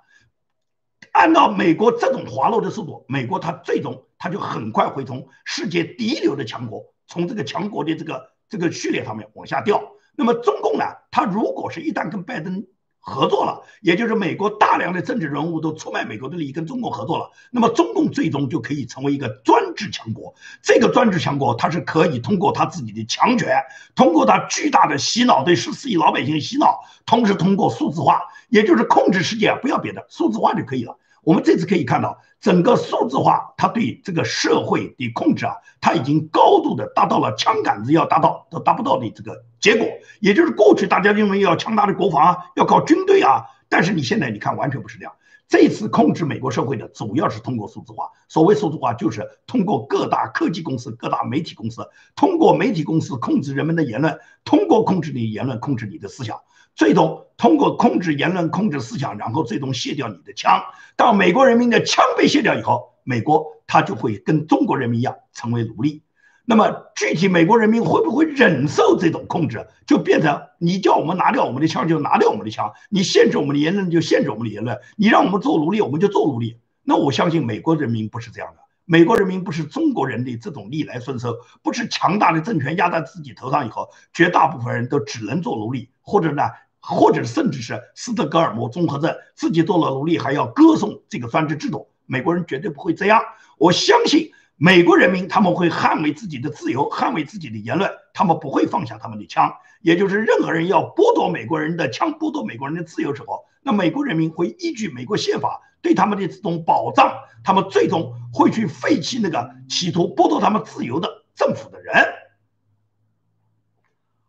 [1.11, 9.81] 按照美国这种滑落的速度，美国它最终它就很快会从世界第一流的强国，从这个强国的这个这个序列上面往下掉。
[10.15, 12.63] 那么中共呢，他如果是一旦跟拜登
[12.99, 20.35] 合作了，也就是美国大量的政治人物都出卖美国的利益，跟中共合作了，那么中共最终就可以成为一个专制强国。
[20.61, 23.57] 这个专制强国，它是可以通过它自己的强权，
[23.95, 30.95] 通过它巨大的洗脑，对十四亿老百姓洗脑，同时通过数字化，也就是控制世界，不要别的，数字化就可以了。
[31.23, 39.87] 我们这次可以看到，整个数字化它对这个社会的控制啊，它已经高度的达到了枪杆子要达到都达不到的这个结果。
[40.19, 45.13] 也就是过去大家认为要强大的国防啊，要靠军队啊，但是你现在你看完全不是这样。
[45.47, 48.09] 这次控制美国社会的主要是通过数字化。
[48.29, 56.39] 所谓数字化，就是通过各大科技公司、各大媒体公司，通过媒体公司控制人们的言论，通过控制你言论，控制你的思想。
[56.75, 60.61] 最终通过控制言论、控制思想，然后最终卸掉你的枪。
[60.95, 66.03] 当美国人民的枪被卸掉以后，美国他就会跟中国人民一样成为奴隶。
[66.43, 69.67] 那么具体美国人民会不会忍受这种控制？
[69.85, 76.57] 就变成你叫我们拿掉我们的枪就拿掉我们的枪，你限制我们的言论就限制我们的言论，你让我们做奴隶我们就做奴隶。
[76.83, 86.43] 那我相信美国人民不是这样的，美国人民不是中国人的这种逆来顺受，不是强大的政权压在自己头上以后，绝大部分人都只能做奴隶，或者呢？
[86.83, 93.21] 或者甚至是斯德哥尔摩综合症，自己做了奴隶还要歌颂这个专制制度，美国人绝对不会这样。
[93.59, 99.53] 我相信美国人民他们会捍卫自己的自由，捍卫自己的言论，他们不会放下他们的枪。
[99.81, 111.93] 也就是任何人要剥夺美国人的枪，剥夺美国人的自由时候，那美国人民会依据美国宪法对他们的这种保障，他们最终会去废弃那个企图剥夺他们自由的政府的人。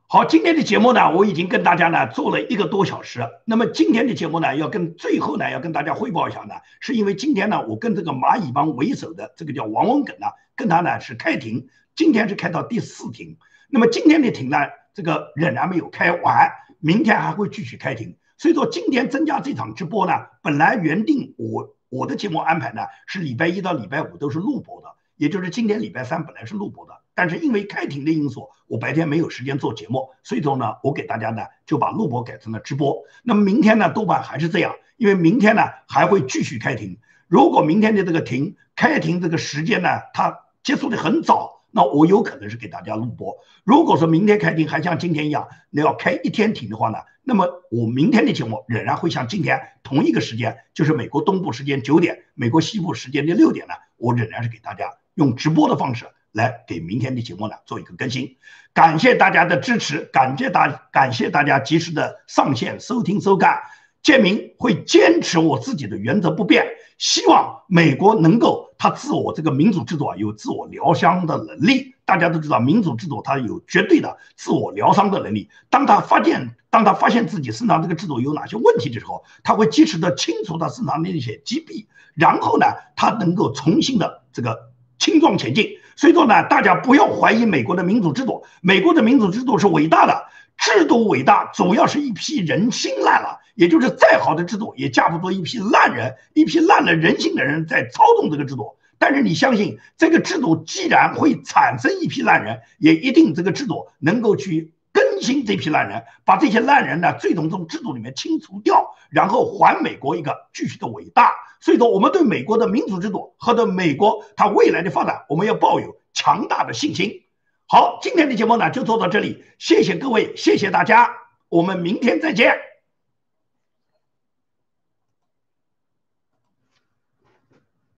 [0.09, 3.27] 好，今天的节目呢，我已经跟大家呢做了一个多小时。
[3.47, 13.39] 那么今天的节目呢，要跟最后呢要跟大家汇报一下呢，是因为今天呢，我跟这个蚂蚁帮为首的这个叫王文耿呢，跟他呢是开庭，今天是开到第四庭。
[13.71, 14.59] 那么今天的庭呢，
[14.93, 18.19] 这个仍然没有开完，明天还会继续开庭。
[18.43, 26.93] 所以说今天增加这场直播呢，本来原定我我的节目安排呢是礼拜一到礼拜五都是录播的，也就是今天礼拜三本来是录播的。
[27.15, 33.05] 但是因为开庭的因素，我白天没有时间做节目，所以说呢，我给大家呢就把录播改成了直播。
[33.23, 36.99] 那么明天呢，多半还是这样，因为明天呢还会继续开庭。
[37.29, 43.37] 如果明天的这个庭开庭这个时间呢，它结束的很早，那我有可能是给大家录播。
[43.65, 56.07] 如果说明天开庭还像今天一样，你要开一天庭的话呢，那么我明天的节目仍然会像今天同一个时间，就是美国东部时间九点，美国西部时间的六点呢，我仍然是给大家用直播的方式。
[56.33, 58.39] 来给明天的节目呢做一个更新，
[58.73, 63.61] 感谢大家的支持，感谢大感谢大家及时的上线收听收看。
[64.03, 66.67] 建明会坚持我自己的原则不变，
[66.97, 71.95] 希望美国能够他自我这个民主制度啊有自我疗伤的能力。
[72.05, 75.49] 大家都知道民主制度它有绝对的自我疗伤的能力。
[75.71, 82.67] 当他发现当他发现自己身上这个制度有哪些问题的时候，他会及时的清除他身上的那些疾病，然后呢，
[82.97, 85.77] 他能够重新的这个轻装前进。
[85.95, 90.27] 所以说呢，大家不要怀疑美国的民主制度，美国的民主制度是伟大的，
[90.59, 98.77] 制度伟大，主要是一批人心烂了，也就是再好的制度也架不住一批烂人，一批烂了人性的人在操纵这个制度。
[98.99, 104.73] 但是你相信，这个制度既然会产生一批烂人，也一定这个制度能够去。
[104.95, 111.33] 更新这批烂人，把这些烂人呢，最终从制度里面清除掉，然后还美国一个继续的伟大。
[111.63, 117.23] 所以说，我们对美国的民主制度和对美国它未来的发展，我们要抱有强大的信心。
[117.67, 121.09] 好，今天的节目呢就做到这里，谢谢各位，谢谢大家，
[121.49, 122.72] 我们明天再见。